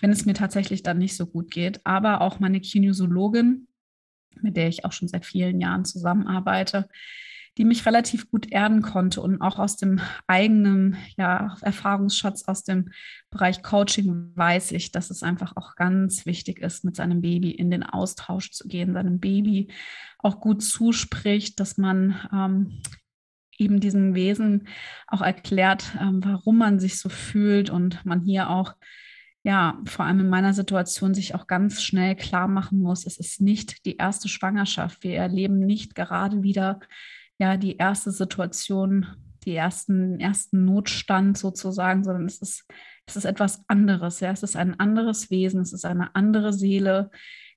wenn 0.00 0.10
es 0.10 0.26
mir 0.26 0.34
tatsächlich 0.34 0.82
dann 0.82 0.98
nicht 0.98 1.16
so 1.16 1.26
gut 1.26 1.50
geht. 1.50 1.80
Aber 1.84 2.20
auch 2.20 2.40
meine 2.40 2.60
Kinesiologin, 2.60 3.68
mit 4.40 4.56
der 4.56 4.68
ich 4.68 4.84
auch 4.84 4.92
schon 4.92 5.08
seit 5.08 5.24
vielen 5.24 5.60
Jahren 5.60 5.84
zusammenarbeite, 5.84 6.88
die 7.58 7.64
mich 7.64 7.84
relativ 7.84 8.30
gut 8.30 8.50
erden 8.52 8.82
konnte 8.82 9.20
und 9.20 9.40
auch 9.40 9.58
aus 9.58 9.76
dem 9.76 10.00
eigenen 10.28 10.96
ja, 11.16 11.56
Erfahrungsschatz 11.60 12.44
aus 12.44 12.62
dem 12.62 12.90
Bereich 13.30 13.62
Coaching 13.62 14.32
weiß 14.36 14.72
ich, 14.72 14.92
dass 14.92 15.10
es 15.10 15.24
einfach 15.24 15.56
auch 15.56 15.74
ganz 15.74 16.24
wichtig 16.24 16.60
ist, 16.60 16.84
mit 16.84 16.94
seinem 16.94 17.20
Baby 17.20 17.50
in 17.50 17.70
den 17.70 17.82
Austausch 17.82 18.52
zu 18.52 18.68
gehen, 18.68 18.92
seinem 18.92 19.18
Baby 19.18 19.72
auch 20.18 20.40
gut 20.40 20.62
zuspricht, 20.62 21.58
dass 21.58 21.78
man 21.78 22.16
ähm, 22.32 22.80
eben 23.58 23.80
diesem 23.80 24.14
Wesen 24.14 24.68
auch 25.08 25.20
erklärt, 25.20 25.96
ähm, 26.00 26.20
warum 26.24 26.58
man 26.58 26.78
sich 26.78 27.00
so 27.00 27.08
fühlt 27.08 27.70
und 27.70 28.06
man 28.06 28.20
hier 28.20 28.50
auch 28.50 28.74
ja, 29.42 29.80
vor 29.86 30.04
allem 30.04 30.20
in 30.20 30.28
meiner 30.28 30.52
Situation 30.52 31.14
sich 31.14 31.34
auch 31.34 31.46
ganz 31.46 31.82
schnell 31.82 32.16
klar 32.16 32.48
machen 32.48 32.80
muss, 32.80 33.06
es 33.06 33.18
ist 33.18 33.40
nicht 33.40 33.84
die 33.86 33.96
erste 33.96 34.28
Schwangerschaft. 34.28 35.02
Wir 35.02 35.16
erleben 35.16 35.60
nicht 35.60 35.94
gerade 35.94 36.42
wieder 36.42 36.80
ja 37.38 37.56
die 37.56 37.76
erste 37.76 38.10
Situation, 38.10 39.06
die 39.44 39.54
ersten, 39.54 40.20
ersten 40.20 40.64
Notstand 40.64 41.38
sozusagen, 41.38 42.04
sondern 42.04 42.26
es 42.26 42.38
ist, 42.38 42.66
es 43.06 43.16
ist 43.16 43.24
etwas 43.24 43.64
anderes. 43.68 44.20
Ja, 44.20 44.30
es 44.30 44.42
ist 44.42 44.56
ein 44.56 44.78
anderes 44.78 45.30
Wesen, 45.30 45.60
es 45.60 45.72
ist 45.72 45.84
eine 45.84 46.14
andere 46.14 46.52
Seele, 46.52 47.10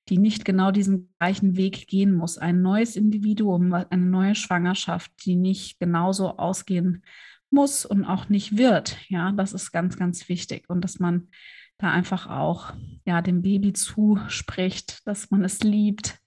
die 0.10 0.18
nicht 0.18 0.46
genau 0.46 0.72
diesen 0.72 1.14
gleichen 1.20 1.58
Weg 1.58 1.88
gehen 1.88 2.14
muss. 2.14 2.38
Ein 2.38 2.62
neues 2.62 2.96
Individuum, 2.96 3.74
eine 3.74 4.06
neue 4.06 4.36
Schwangerschaft, 4.36 5.12
die 5.26 5.36
nicht 5.36 5.80
genauso 5.80 6.38
ausgehen 6.38 7.04
muss 7.50 7.86
und 7.86 8.06
auch 8.06 8.30
nicht 8.30 8.58
wird. 8.58 8.98
Ja, 9.10 9.32
das 9.32 9.54
ist 9.54 9.72
ganz, 9.72 9.98
ganz 9.98 10.30
wichtig. 10.30 10.70
Und 10.70 10.82
dass 10.82 11.00
man 11.00 11.28
da 11.78 11.92
einfach 11.92 12.28
auch 12.28 12.74
ja, 13.06 13.22
dem 13.22 13.42
Baby 13.42 13.74
zuspricht, 13.74 15.06
dass 15.06 15.32
man 15.32 15.44
es 15.44 15.62
liebt, 15.62 16.20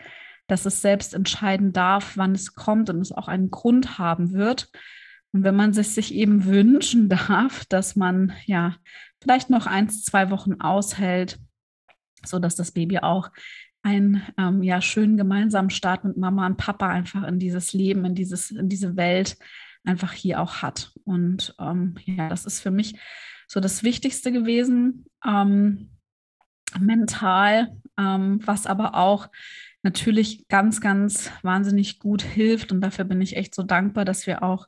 dass 0.46 0.66
es 0.66 0.83
selbst 0.83 1.14
entscheiden 1.14 1.72
darf, 1.72 2.16
wann 2.16 2.33
es 2.33 2.54
kommt 2.54 2.90
und 2.90 3.00
es 3.00 3.12
auch 3.12 3.28
einen 3.28 3.50
Grund 3.50 3.98
haben 3.98 4.33
wird. 4.33 4.70
Und 5.33 5.42
wenn 5.42 5.57
man 5.57 5.70
es 5.70 5.94
sich 5.94 6.14
eben 6.14 6.44
wünschen 6.44 7.09
darf, 7.28 7.64
dass 7.66 7.96
man 7.96 8.33
ja 8.44 8.76
vielleicht 9.20 9.50
noch 9.50 9.66
eins, 9.66 10.04
zwei 10.04 10.30
Wochen 10.30 10.61
aushält, 10.61 11.38
so 12.24 12.38
dass 12.38 12.57
das 12.57 12.72
Baby 12.72 12.98
auch 12.98 13.30
einen 13.83 14.22
ähm, 14.38 14.62
ja 14.62 14.80
schönen 14.80 15.16
gemeinsamen 15.16 15.70
Start 15.70 16.04
mit 16.04 16.16
Mama 16.16 16.46
und 16.46 16.57
Papa 16.57 16.88
einfach 16.88 17.22
in 17.24 17.38
dieses 17.38 17.72
Leben, 17.72 18.04
in 18.04 18.14
dieses, 18.14 18.50
in 18.50 18.68
diese 18.68 18.96
Welt 18.96 19.37
einfach 19.85 20.12
hier 20.12 20.40
auch 20.40 20.62
hat. 20.62 20.92
Und 21.04 21.54
ähm, 21.59 21.96
ja, 22.04 22.28
das 22.28 22.46
ist 22.46 22.61
für 22.61 22.70
mich 22.70 22.98
so 23.46 23.61
das 23.61 23.83
Wichtigste 23.83 24.33
gewesen, 24.33 25.04
ähm, 25.24 25.90
mental, 26.78 27.76
ähm, 27.98 28.40
was 28.44 28.66
aber 28.66 28.94
auch 28.94 29.28
natürlich 29.84 30.48
ganz, 30.48 30.80
ganz 30.80 31.30
wahnsinnig 31.42 32.00
gut 32.00 32.22
hilft. 32.22 32.72
Und 32.72 32.80
dafür 32.80 33.04
bin 33.04 33.20
ich 33.20 33.36
echt 33.36 33.54
so 33.54 33.62
dankbar, 33.62 34.04
dass 34.04 34.26
wir 34.26 34.42
auch 34.42 34.66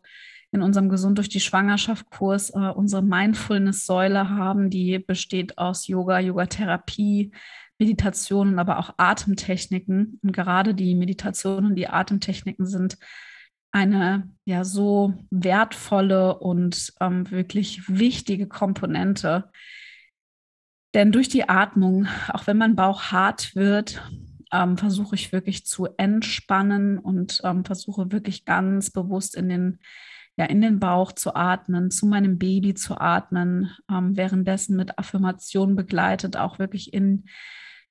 in 0.53 0.63
unserem 0.63 0.89
Gesund 0.89 1.19
durch 1.19 1.29
die 1.29 1.41
Schwangerschaft-Kurs 1.41 2.51
äh, 2.51 2.71
unsere 2.75 3.03
Mindfulness-Säule 3.03 4.31
haben, 4.31 4.71
die 4.71 4.99
besteht 4.99 5.59
aus 5.59 5.89
Yoga, 5.89 6.21
Yoga-Therapie, 6.21 7.33
Meditationen, 7.79 8.59
aber 8.59 8.79
auch 8.79 8.95
Atemtechniken. 8.97 10.21
Und 10.23 10.33
gerade 10.33 10.75
die 10.75 10.95
Meditationen 10.95 11.71
und 11.71 11.75
die 11.75 11.89
Atemtechniken 11.89 12.67
sind 12.67 12.97
eine 13.73 14.31
ja 14.45 14.65
so 14.65 15.15
wertvolle 15.31 16.39
und 16.39 16.95
ähm, 17.01 17.31
wirklich 17.31 17.83
wichtige 17.89 18.47
Komponente. 18.47 19.51
Denn 20.95 21.13
durch 21.13 21.29
die 21.29 21.49
Atmung, 21.49 22.07
auch 22.33 22.47
wenn 22.47 22.57
mein 22.57 22.77
Bauch 22.77 23.13
hart 23.13 23.55
wird, 23.55 24.01
ähm, 24.57 24.77
versuche 24.79 25.15
ich 25.15 25.33
wirklich 25.33 25.67
zu 25.67 25.89
entspannen 25.97 26.99
und 26.99 27.41
ähm, 27.45 27.65
versuche 27.65 28.13
wirklich 28.13 28.45
ganz 28.45 28.91
bewusst 28.91 29.37
in 29.37 29.49
den, 29.49 29.79
ja, 30.37 30.47
in 30.47 30.61
den 30.61 30.81
Bauch 30.81 31.13
zu 31.13 31.35
atmen, 31.35 31.91
zu 31.91 32.07
meinem 32.07 32.39
Baby 32.39 32.75
zu 32.75 32.99
atmen, 32.99 33.71
ähm, 33.91 34.17
währenddessen 34.17 34.77
mit 34.77 34.99
Affirmation 34.99 35.77
begleitet, 35.77 36.37
auch 36.37 36.59
wirklich 36.59 36.95
in, 36.95 37.27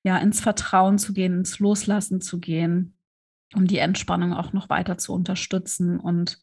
ja, 0.04 0.18
ins 0.18 0.42
Vertrauen 0.42 0.98
zu 0.98 1.14
gehen, 1.14 1.34
ins 1.34 1.60
Loslassen 1.60 2.22
zu 2.22 2.40
gehen, 2.40 2.98
um 3.54 3.68
die 3.68 3.80
Entspannung 3.80 4.34
auch 4.34 4.54
noch 4.54 4.70
weiter 4.70 4.98
zu 4.98 5.14
unterstützen. 5.14 6.00
Und 6.00 6.42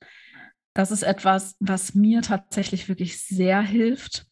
das 0.74 0.90
ist 0.90 1.02
etwas, 1.02 1.56
was 1.60 1.94
mir 1.94 2.22
tatsächlich 2.22 2.88
wirklich 2.88 3.24
sehr 3.24 3.60
hilft 3.60 4.26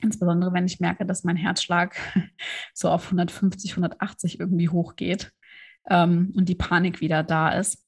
Insbesondere 0.00 0.52
wenn 0.52 0.66
ich 0.66 0.80
merke, 0.80 1.06
dass 1.06 1.24
mein 1.24 1.36
Herzschlag 1.36 1.96
so 2.74 2.90
auf 2.90 3.04
150, 3.06 3.72
180 3.72 4.40
irgendwie 4.40 4.68
hochgeht 4.68 5.32
ähm, 5.88 6.32
und 6.36 6.48
die 6.48 6.54
Panik 6.54 7.00
wieder 7.00 7.22
da 7.22 7.50
ist. 7.50 7.84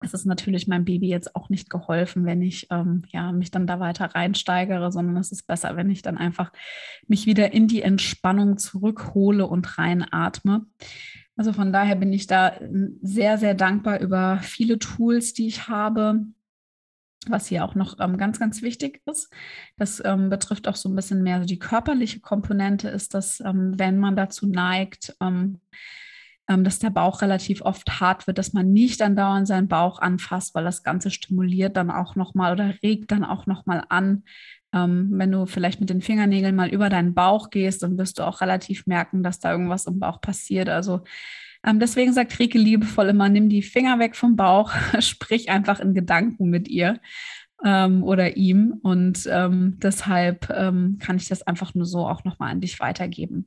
Es 0.00 0.14
ist 0.14 0.26
natürlich 0.26 0.68
meinem 0.68 0.84
Baby 0.84 1.08
jetzt 1.08 1.34
auch 1.34 1.48
nicht 1.48 1.70
geholfen, 1.70 2.24
wenn 2.24 2.40
ich 2.40 2.68
ähm, 2.70 3.02
ja, 3.08 3.32
mich 3.32 3.50
dann 3.50 3.66
da 3.66 3.80
weiter 3.80 4.06
reinsteigere, 4.06 4.92
sondern 4.92 5.16
es 5.16 5.32
ist 5.32 5.48
besser, 5.48 5.76
wenn 5.76 5.90
ich 5.90 6.02
dann 6.02 6.16
einfach 6.16 6.52
mich 7.08 7.26
wieder 7.26 7.52
in 7.52 7.66
die 7.66 7.82
Entspannung 7.82 8.58
zurückhole 8.58 9.46
und 9.46 9.76
reinatme. 9.76 10.66
Also 11.36 11.52
von 11.52 11.72
daher 11.72 11.96
bin 11.96 12.12
ich 12.12 12.28
da 12.28 12.60
ähm, 12.60 12.98
sehr, 13.02 13.38
sehr 13.38 13.54
dankbar 13.54 14.00
über 14.00 14.38
viele 14.40 14.78
Tools, 14.78 15.34
die 15.34 15.48
ich 15.48 15.68
habe, 15.68 16.26
was 17.26 17.46
hier 17.48 17.64
auch 17.64 17.74
noch 17.74 17.98
ähm, 18.00 18.16
ganz, 18.16 18.38
ganz 18.38 18.62
wichtig 18.62 19.02
ist, 19.06 19.32
das 19.76 20.02
ähm, 20.04 20.30
betrifft 20.30 20.68
auch 20.68 20.76
so 20.76 20.88
ein 20.88 20.96
bisschen 20.96 21.22
mehr 21.22 21.40
die 21.40 21.58
körperliche 21.58 22.20
Komponente, 22.20 22.88
ist, 22.88 23.14
dass 23.14 23.40
ähm, 23.40 23.72
wenn 23.76 23.98
man 23.98 24.16
dazu 24.16 24.46
neigt, 24.46 25.16
ähm, 25.20 25.60
ähm, 26.48 26.64
dass 26.64 26.78
der 26.78 26.90
Bauch 26.90 27.20
relativ 27.20 27.60
oft 27.62 28.00
hart 28.00 28.26
wird, 28.26 28.38
dass 28.38 28.52
man 28.52 28.72
nicht 28.72 29.02
andauernd 29.02 29.46
seinen 29.46 29.68
Bauch 29.68 30.00
anfasst, 30.00 30.54
weil 30.54 30.64
das 30.64 30.82
Ganze 30.82 31.10
stimuliert 31.10 31.76
dann 31.76 31.90
auch 31.90 32.14
nochmal 32.16 32.52
oder 32.52 32.74
regt 32.82 33.10
dann 33.12 33.24
auch 33.24 33.46
nochmal 33.46 33.84
an. 33.88 34.24
Ähm, 34.72 35.08
wenn 35.12 35.32
du 35.32 35.46
vielleicht 35.46 35.80
mit 35.80 35.90
den 35.90 36.00
Fingernägeln 36.02 36.54
mal 36.54 36.68
über 36.68 36.88
deinen 36.88 37.14
Bauch 37.14 37.50
gehst, 37.50 37.82
dann 37.82 37.98
wirst 37.98 38.18
du 38.18 38.22
auch 38.22 38.40
relativ 38.40 38.86
merken, 38.86 39.22
dass 39.22 39.40
da 39.40 39.52
irgendwas 39.52 39.86
im 39.86 39.98
Bauch 39.98 40.20
passiert. 40.20 40.68
Also 40.68 41.02
ähm, 41.68 41.80
deswegen 41.80 42.12
sagt 42.12 42.38
Rike 42.38 42.58
liebevoll 42.58 43.08
immer, 43.08 43.28
nimm 43.28 43.48
die 43.48 43.62
Finger 43.62 43.98
weg 43.98 44.16
vom 44.16 44.36
Bauch, 44.36 44.72
sprich 45.00 45.50
einfach 45.50 45.80
in 45.80 45.94
Gedanken 45.94 46.48
mit 46.48 46.68
ihr 46.68 46.98
ähm, 47.64 48.02
oder 48.02 48.36
ihm. 48.36 48.78
Und 48.82 49.28
ähm, 49.30 49.76
deshalb 49.82 50.48
ähm, 50.50 50.98
kann 50.98 51.16
ich 51.16 51.28
das 51.28 51.42
einfach 51.42 51.74
nur 51.74 51.84
so 51.84 52.06
auch 52.06 52.24
nochmal 52.24 52.52
an 52.52 52.60
dich 52.60 52.80
weitergeben. 52.80 53.46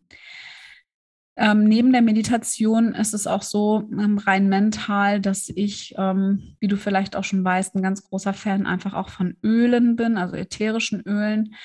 Ähm, 1.37 1.63
neben 1.63 1.91
der 1.91 2.01
Meditation 2.01 2.93
ist 2.93 3.13
es 3.13 3.25
auch 3.25 3.41
so 3.41 3.89
ähm, 3.91 4.17
rein 4.17 4.49
mental, 4.49 5.21
dass 5.21 5.49
ich, 5.49 5.95
ähm, 5.97 6.55
wie 6.59 6.67
du 6.67 6.75
vielleicht 6.75 7.15
auch 7.15 7.23
schon 7.23 7.43
weißt, 7.43 7.73
ein 7.75 7.81
ganz 7.81 8.03
großer 8.03 8.33
Fan 8.33 8.67
einfach 8.67 8.93
auch 8.93 9.09
von 9.09 9.37
Ölen 9.43 9.95
bin, 9.95 10.17
also 10.17 10.35
ätherischen 10.35 11.01
Ölen. 11.01 11.55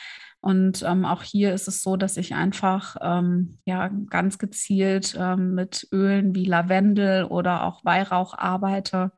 Und 0.46 0.84
ähm, 0.86 1.04
auch 1.04 1.24
hier 1.24 1.52
ist 1.52 1.66
es 1.66 1.82
so, 1.82 1.96
dass 1.96 2.16
ich 2.16 2.36
einfach 2.36 2.94
ähm, 3.00 3.58
ja 3.64 3.88
ganz 3.88 4.38
gezielt 4.38 5.18
ähm, 5.18 5.56
mit 5.56 5.88
Ölen 5.90 6.36
wie 6.36 6.44
Lavendel 6.44 7.24
oder 7.24 7.64
auch 7.64 7.84
Weihrauch 7.84 8.32
arbeite 8.38 9.10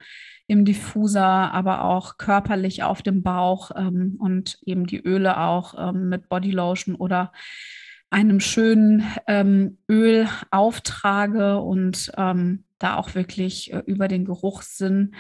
im 0.47 0.65
Diffuser, 0.65 1.53
aber 1.53 1.85
auch 1.85 2.17
körperlich 2.17 2.83
auf 2.83 3.03
dem 3.03 3.23
Bauch 3.23 3.73
ähm, 3.77 4.17
und 4.19 4.59
eben 4.65 4.87
die 4.87 5.03
Öle 5.05 5.39
auch 5.39 5.75
ähm, 5.77 6.09
mit 6.09 6.31
Bodylotion 6.31 6.95
oder 6.95 7.31
einem 8.09 8.41
schönen 8.41 9.05
ähm, 9.27 9.77
Öl 9.87 10.31
auftrage 10.51 11.59
und 11.59 12.11
da 12.17 12.97
auch 12.97 13.15
wirklich 13.15 13.71
äh, 13.75 13.83
über 13.85 14.09
den 14.09 14.25
Geruchssinn 14.25 15.15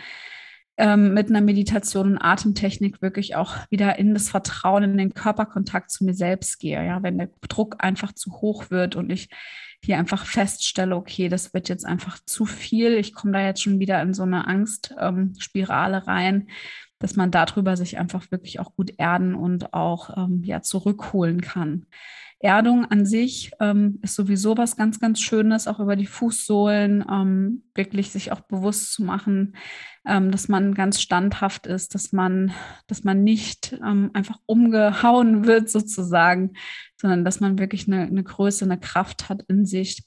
ähm, 0.79 1.12
mit 1.12 1.29
einer 1.29 1.41
Meditation 1.41 2.12
und 2.12 2.19
Atemtechnik 2.19 3.03
wirklich 3.03 3.35
auch 3.35 3.57
wieder 3.69 3.99
in 3.99 4.14
das 4.14 4.31
Vertrauen, 4.31 4.85
in 4.85 4.97
den 4.97 5.12
Körperkontakt 5.12 5.91
zu 5.91 6.05
mir 6.05 6.14
selbst 6.14 6.61
gehe. 6.61 6.85
Ja, 6.85 7.03
wenn 7.03 7.19
der 7.19 7.31
Druck 7.49 7.77
einfach 7.81 8.12
zu 8.12 8.41
hoch 8.41 8.71
wird 8.71 8.95
und 8.95 9.11
ich 9.11 9.29
hier 9.85 9.99
einfach 9.99 10.25
feststelle, 10.25 10.97
okay, 10.97 11.29
das 11.29 11.53
wird 11.53 11.69
jetzt 11.69 11.85
einfach 11.85 12.19
zu 12.25 12.47
viel. 12.47 12.95
Ich 12.95 13.12
komme 13.12 13.33
da 13.33 13.41
jetzt 13.41 13.62
schon 13.62 13.81
wieder 13.81 14.01
in 14.03 14.14
so 14.14 14.23
eine 14.23 14.47
Angstspirale 14.47 15.97
ähm, 15.99 16.03
rein, 16.05 16.49
dass 17.01 17.17
man 17.17 17.31
darüber 17.31 17.77
sich 17.77 17.99
einfach 17.99 18.31
wirklich 18.31 18.61
auch 18.61 18.75
gut 18.75 18.93
erden 18.99 19.35
und 19.35 19.75
auch 19.75 20.17
ähm, 20.17 20.43
ja 20.45 20.62
zurückholen 20.62 21.41
kann. 21.41 21.87
Erdung 22.40 22.85
an 22.85 23.05
sich 23.05 23.51
ähm, 23.59 23.98
ist 24.03 24.14
sowieso 24.14 24.57
was 24.57 24.77
ganz, 24.77 25.01
ganz 25.01 25.20
Schönes, 25.20 25.66
auch 25.66 25.81
über 25.81 25.96
die 25.96 26.07
Fußsohlen, 26.07 27.05
ähm, 27.11 27.64
wirklich 27.74 28.12
sich 28.12 28.31
auch 28.31 28.40
bewusst 28.42 28.92
zu 28.92 29.03
machen, 29.03 29.57
ähm, 30.07 30.31
dass 30.31 30.48
man 30.48 30.74
ganz 30.74 31.01
standhaft 31.01 31.66
ist, 31.66 31.94
dass 31.94 32.12
man, 32.12 32.53
dass 32.87 33.03
man 33.03 33.24
nicht 33.24 33.72
ähm, 33.85 34.11
einfach 34.14 34.38
umgehauen 34.46 35.44
wird 35.46 35.68
sozusagen, 35.68 36.53
sondern 36.96 37.24
dass 37.24 37.40
man 37.40 37.59
wirklich 37.59 37.88
eine, 37.88 38.03
eine 38.03 38.22
Größe, 38.22 38.64
eine 38.64 38.79
Kraft 38.79 39.29
hat 39.29 39.42
in 39.48 39.66
sich, 39.66 40.05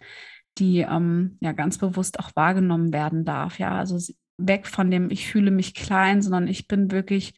die 0.58 0.80
ähm, 0.80 1.38
ja 1.42 1.52
ganz 1.52 1.78
bewusst 1.78 2.20
auch 2.20 2.32
wahrgenommen 2.36 2.94
werden 2.94 3.26
darf. 3.26 3.60
Ja, 3.60 3.78
also 3.78 3.98
weg 4.38 4.68
von 4.68 4.90
dem, 4.90 5.12
ich 5.12 5.28
fühle 5.28 5.52
mich 5.52 5.74
klein, 5.74 6.22
sondern 6.22 6.48
ich 6.48 6.68
bin 6.68 6.92
wirklich 6.92 7.34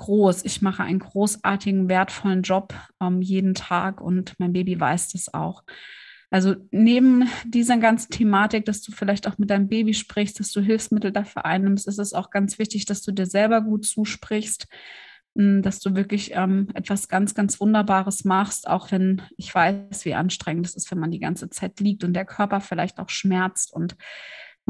groß. 0.00 0.44
Ich 0.44 0.62
mache 0.62 0.82
einen 0.82 0.98
großartigen, 0.98 1.88
wertvollen 1.88 2.42
Job 2.42 2.74
ähm, 3.00 3.20
jeden 3.20 3.54
Tag 3.54 4.00
und 4.00 4.34
mein 4.38 4.52
Baby 4.52 4.80
weiß 4.80 5.10
das 5.10 5.32
auch. 5.32 5.62
Also 6.30 6.54
neben 6.70 7.28
dieser 7.44 7.76
ganzen 7.76 8.10
Thematik, 8.10 8.64
dass 8.64 8.82
du 8.82 8.92
vielleicht 8.92 9.26
auch 9.26 9.36
mit 9.38 9.50
deinem 9.50 9.68
Baby 9.68 9.94
sprichst, 9.94 10.38
dass 10.40 10.52
du 10.52 10.60
Hilfsmittel 10.60 11.12
dafür 11.12 11.44
einnimmst, 11.44 11.86
ist 11.88 11.98
es 11.98 12.14
auch 12.14 12.30
ganz 12.30 12.58
wichtig, 12.58 12.86
dass 12.86 13.02
du 13.02 13.12
dir 13.12 13.26
selber 13.26 13.60
gut 13.60 13.84
zusprichst, 13.84 14.68
hm, 15.36 15.60
dass 15.62 15.80
du 15.80 15.94
wirklich 15.96 16.32
ähm, 16.34 16.68
etwas 16.74 17.08
ganz, 17.08 17.34
ganz 17.34 17.60
Wunderbares 17.60 18.24
machst, 18.24 18.68
auch 18.68 18.90
wenn 18.92 19.22
ich 19.36 19.54
weiß, 19.54 20.04
wie 20.04 20.14
anstrengend 20.14 20.66
es 20.66 20.76
ist, 20.76 20.90
wenn 20.90 21.00
man 21.00 21.10
die 21.10 21.20
ganze 21.20 21.50
Zeit 21.50 21.78
liegt 21.80 22.04
und 22.04 22.14
der 22.14 22.24
Körper 22.24 22.60
vielleicht 22.60 23.00
auch 23.00 23.10
schmerzt 23.10 23.72
und 23.72 23.96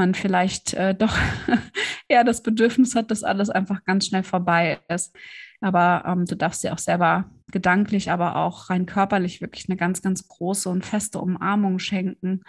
man 0.00 0.14
vielleicht 0.14 0.72
äh, 0.72 0.94
doch 0.94 1.14
eher 2.08 2.24
das 2.24 2.42
Bedürfnis 2.42 2.94
hat, 2.94 3.10
dass 3.10 3.22
alles 3.22 3.50
einfach 3.50 3.84
ganz 3.84 4.06
schnell 4.06 4.22
vorbei 4.22 4.80
ist. 4.88 5.14
Aber 5.60 6.04
ähm, 6.06 6.24
du 6.24 6.36
darfst 6.36 6.64
dir 6.64 6.72
auch 6.72 6.78
selber 6.78 7.30
gedanklich, 7.52 8.10
aber 8.10 8.36
auch 8.36 8.70
rein 8.70 8.86
körperlich 8.86 9.42
wirklich 9.42 9.68
eine 9.68 9.76
ganz, 9.76 10.00
ganz 10.00 10.26
große 10.26 10.70
und 10.70 10.86
feste 10.86 11.18
Umarmung 11.18 11.78
schenken. 11.78 12.40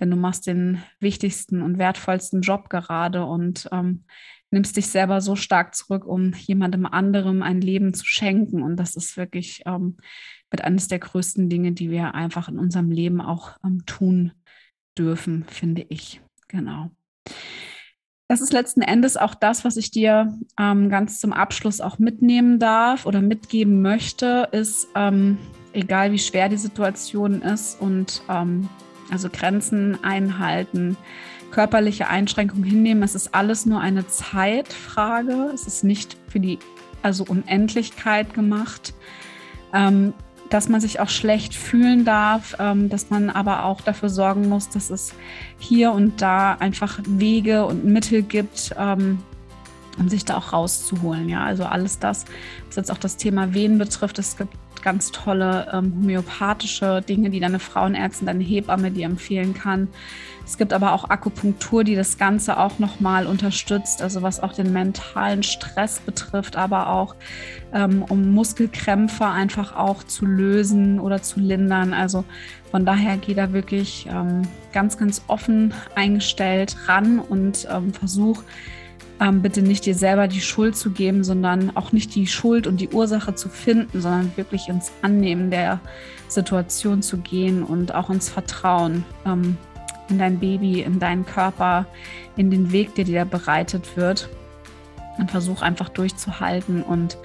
Denn 0.00 0.10
du 0.10 0.16
machst 0.16 0.46
den 0.46 0.82
wichtigsten 0.98 1.60
und 1.60 1.78
wertvollsten 1.78 2.40
Job 2.40 2.70
gerade 2.70 3.26
und 3.26 3.68
ähm, 3.70 4.04
nimmst 4.50 4.78
dich 4.78 4.86
selber 4.86 5.20
so 5.20 5.36
stark 5.36 5.74
zurück, 5.74 6.06
um 6.06 6.32
jemandem 6.32 6.86
anderem 6.86 7.42
ein 7.42 7.60
Leben 7.60 7.92
zu 7.92 8.06
schenken. 8.06 8.62
Und 8.62 8.76
das 8.76 8.96
ist 8.96 9.18
wirklich 9.18 9.62
ähm, 9.66 9.98
mit 10.50 10.64
eines 10.64 10.88
der 10.88 11.00
größten 11.00 11.50
Dinge, 11.50 11.72
die 11.72 11.90
wir 11.90 12.14
einfach 12.14 12.48
in 12.48 12.58
unserem 12.58 12.90
Leben 12.90 13.20
auch 13.20 13.58
ähm, 13.62 13.84
tun 13.84 14.32
dürfen, 14.96 15.44
finde 15.44 15.84
ich. 15.90 16.23
Genau. 16.54 16.88
das 18.28 18.40
ist 18.40 18.52
letzten 18.52 18.80
Endes 18.80 19.16
auch 19.16 19.34
das, 19.34 19.64
was 19.64 19.76
ich 19.76 19.90
dir 19.90 20.38
ähm, 20.58 20.88
ganz 20.88 21.18
zum 21.18 21.32
Abschluss 21.32 21.80
auch 21.80 21.98
mitnehmen 21.98 22.60
darf 22.60 23.06
oder 23.06 23.20
mitgeben 23.20 23.82
möchte, 23.82 24.48
ist, 24.52 24.86
ähm, 24.94 25.36
egal 25.72 26.12
wie 26.12 26.18
schwer 26.18 26.48
die 26.48 26.56
Situation 26.56 27.42
ist 27.42 27.80
und 27.80 28.22
ähm, 28.28 28.68
also 29.10 29.28
Grenzen 29.28 30.02
einhalten, 30.04 30.96
körperliche 31.50 32.08
Einschränkungen 32.08 32.64
hinnehmen. 32.64 33.02
Es 33.02 33.16
ist 33.16 33.34
alles 33.34 33.66
nur 33.66 33.80
eine 33.80 34.06
Zeitfrage. 34.06 35.50
Es 35.52 35.66
ist 35.66 35.82
nicht 35.82 36.16
für 36.28 36.40
die 36.40 36.60
also 37.02 37.24
Unendlichkeit 37.24 38.32
gemacht. 38.32 38.94
Ähm, 39.72 40.14
dass 40.50 40.68
man 40.68 40.80
sich 40.80 41.00
auch 41.00 41.08
schlecht 41.08 41.54
fühlen 41.54 42.04
darf, 42.04 42.56
ähm, 42.58 42.88
dass 42.88 43.10
man 43.10 43.30
aber 43.30 43.64
auch 43.64 43.80
dafür 43.80 44.08
sorgen 44.08 44.48
muss, 44.48 44.68
dass 44.68 44.90
es 44.90 45.14
hier 45.58 45.92
und 45.92 46.20
da 46.20 46.52
einfach 46.54 47.00
Wege 47.06 47.64
und 47.64 47.84
Mittel 47.84 48.22
gibt, 48.22 48.74
ähm, 48.78 49.18
um 49.98 50.08
sich 50.08 50.24
da 50.24 50.36
auch 50.36 50.52
rauszuholen. 50.52 51.28
Ja, 51.28 51.44
also 51.44 51.64
alles 51.64 51.98
das, 51.98 52.24
was 52.66 52.76
jetzt 52.76 52.90
auch 52.90 52.98
das 52.98 53.16
Thema 53.16 53.54
Wehen 53.54 53.78
betrifft, 53.78 54.18
es 54.18 54.36
gibt 54.36 54.54
ganz 54.82 55.10
tolle 55.10 55.66
ähm, 55.72 55.94
homöopathische 55.96 57.02
Dinge, 57.02 57.30
die 57.30 57.40
deine 57.40 57.58
Frauenärztin, 57.58 58.26
deine 58.26 58.44
Hebamme 58.44 58.90
dir 58.90 59.06
empfehlen 59.06 59.54
kann. 59.54 59.88
Es 60.46 60.58
gibt 60.58 60.72
aber 60.72 60.92
auch 60.92 61.08
Akupunktur, 61.08 61.84
die 61.84 61.94
das 61.94 62.18
Ganze 62.18 62.58
auch 62.58 62.78
nochmal 62.78 63.26
unterstützt, 63.26 64.02
also 64.02 64.22
was 64.22 64.40
auch 64.40 64.52
den 64.52 64.72
mentalen 64.72 65.42
Stress 65.42 66.00
betrifft, 66.00 66.56
aber 66.56 66.90
auch 66.90 67.14
ähm, 67.72 68.02
um 68.02 68.32
Muskelkrämpfe 68.32 69.26
einfach 69.26 69.74
auch 69.74 70.04
zu 70.04 70.26
lösen 70.26 71.00
oder 71.00 71.22
zu 71.22 71.40
lindern. 71.40 71.94
Also 71.94 72.24
von 72.70 72.84
daher 72.84 73.16
geh 73.16 73.34
da 73.34 73.52
wirklich 73.52 74.06
ähm, 74.10 74.42
ganz, 74.72 74.98
ganz 74.98 75.22
offen 75.28 75.72
eingestellt 75.94 76.76
ran 76.86 77.20
und 77.20 77.66
ähm, 77.70 77.94
versuch, 77.94 78.42
ähm, 79.20 79.42
bitte 79.42 79.62
nicht 79.62 79.86
dir 79.86 79.94
selber 79.94 80.28
die 80.28 80.40
Schuld 80.40 80.76
zu 80.76 80.90
geben, 80.90 81.24
sondern 81.24 81.76
auch 81.76 81.92
nicht 81.92 82.14
die 82.14 82.26
Schuld 82.26 82.66
und 82.66 82.80
die 82.80 82.88
Ursache 82.88 83.34
zu 83.34 83.48
finden, 83.48 84.00
sondern 84.00 84.32
wirklich 84.36 84.68
ins 84.68 84.92
Annehmen 85.02 85.50
der 85.50 85.80
Situation 86.28 87.00
zu 87.00 87.18
gehen 87.18 87.62
und 87.62 87.94
auch 87.94 88.10
ins 88.10 88.28
Vertrauen 88.28 89.04
ähm, 89.24 89.56
in 90.08 90.18
dein 90.18 90.38
Baby, 90.38 90.82
in 90.82 90.98
deinen 90.98 91.26
Körper, 91.26 91.86
in 92.36 92.50
den 92.50 92.72
Weg, 92.72 92.94
der 92.94 93.04
dir 93.04 93.24
bereitet 93.24 93.96
wird. 93.96 94.28
Und 95.18 95.30
versuch 95.30 95.62
einfach 95.62 95.90
durchzuhalten. 95.90 96.82
Und 96.82 97.16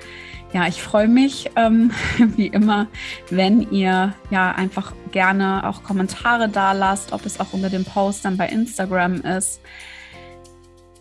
ja, 0.53 0.67
ich 0.67 0.81
freue 0.81 1.07
mich, 1.07 1.49
ähm, 1.55 1.91
wie 2.35 2.47
immer, 2.47 2.87
wenn 3.29 3.71
ihr 3.71 4.13
ja 4.29 4.51
einfach 4.51 4.93
gerne 5.11 5.67
auch 5.67 5.83
Kommentare 5.83 6.49
da 6.49 6.73
lasst, 6.73 7.13
ob 7.13 7.25
es 7.25 7.39
auch 7.39 7.51
unter 7.53 7.69
dem 7.69 7.85
Post 7.85 8.25
dann 8.25 8.37
bei 8.37 8.47
Instagram 8.47 9.21
ist 9.21 9.59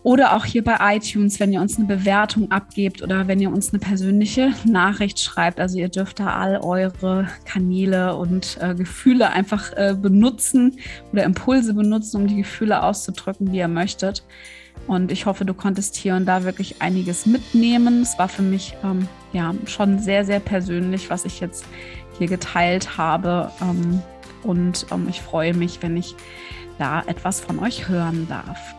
oder 0.03 0.35
auch 0.35 0.45
hier 0.45 0.63
bei 0.63 0.77
iTunes, 0.95 1.39
wenn 1.39 1.51
ihr 1.51 1.59
uns 1.61 1.77
eine 1.77 1.85
Bewertung 1.85 2.51
abgebt 2.51 3.01
oder 3.01 3.27
wenn 3.27 3.39
ihr 3.39 3.49
uns 3.49 3.71
eine 3.71 3.79
persönliche 3.79 4.53
Nachricht 4.65 5.19
schreibt. 5.19 5.59
Also 5.59 5.77
ihr 5.77 5.89
dürft 5.89 6.19
da 6.19 6.35
all 6.35 6.57
eure 6.57 7.27
Kanäle 7.45 8.15
und 8.15 8.57
äh, 8.61 8.75
Gefühle 8.75 9.29
einfach 9.29 9.73
äh, 9.73 9.95
benutzen 9.99 10.79
oder 11.11 11.23
Impulse 11.23 11.73
benutzen, 11.73 12.21
um 12.21 12.27
die 12.27 12.37
Gefühle 12.37 12.81
auszudrücken, 12.81 13.51
wie 13.51 13.57
ihr 13.57 13.67
möchtet. 13.67 14.23
Und 14.87 15.11
ich 15.11 15.25
hoffe, 15.25 15.43
du 15.43 15.53
konntest 15.53 15.97
hier 15.97 16.15
und 16.15 16.25
da 16.25 16.45
wirklich 16.45 16.81
einiges 16.81 17.25
mitnehmen. 17.25 18.01
Es 18.01 18.17
war 18.17 18.29
für 18.29 18.41
mich 18.41 18.75
ähm, 18.83 19.07
ja 19.33 19.53
schon 19.65 19.99
sehr, 19.99 20.23
sehr 20.23 20.39
persönlich, 20.39 21.09
was 21.09 21.25
ich 21.25 21.41
jetzt 21.41 21.65
hier 22.17 22.27
geteilt 22.27 22.97
habe. 22.97 23.51
Ähm, 23.61 24.01
und 24.43 24.85
ähm, 24.91 25.07
ich 25.09 25.21
freue 25.21 25.53
mich, 25.53 25.81
wenn 25.81 25.97
ich 25.97 26.15
da 26.77 27.03
etwas 27.05 27.41
von 27.41 27.59
euch 27.59 27.89
hören 27.89 28.25
darf. 28.29 28.78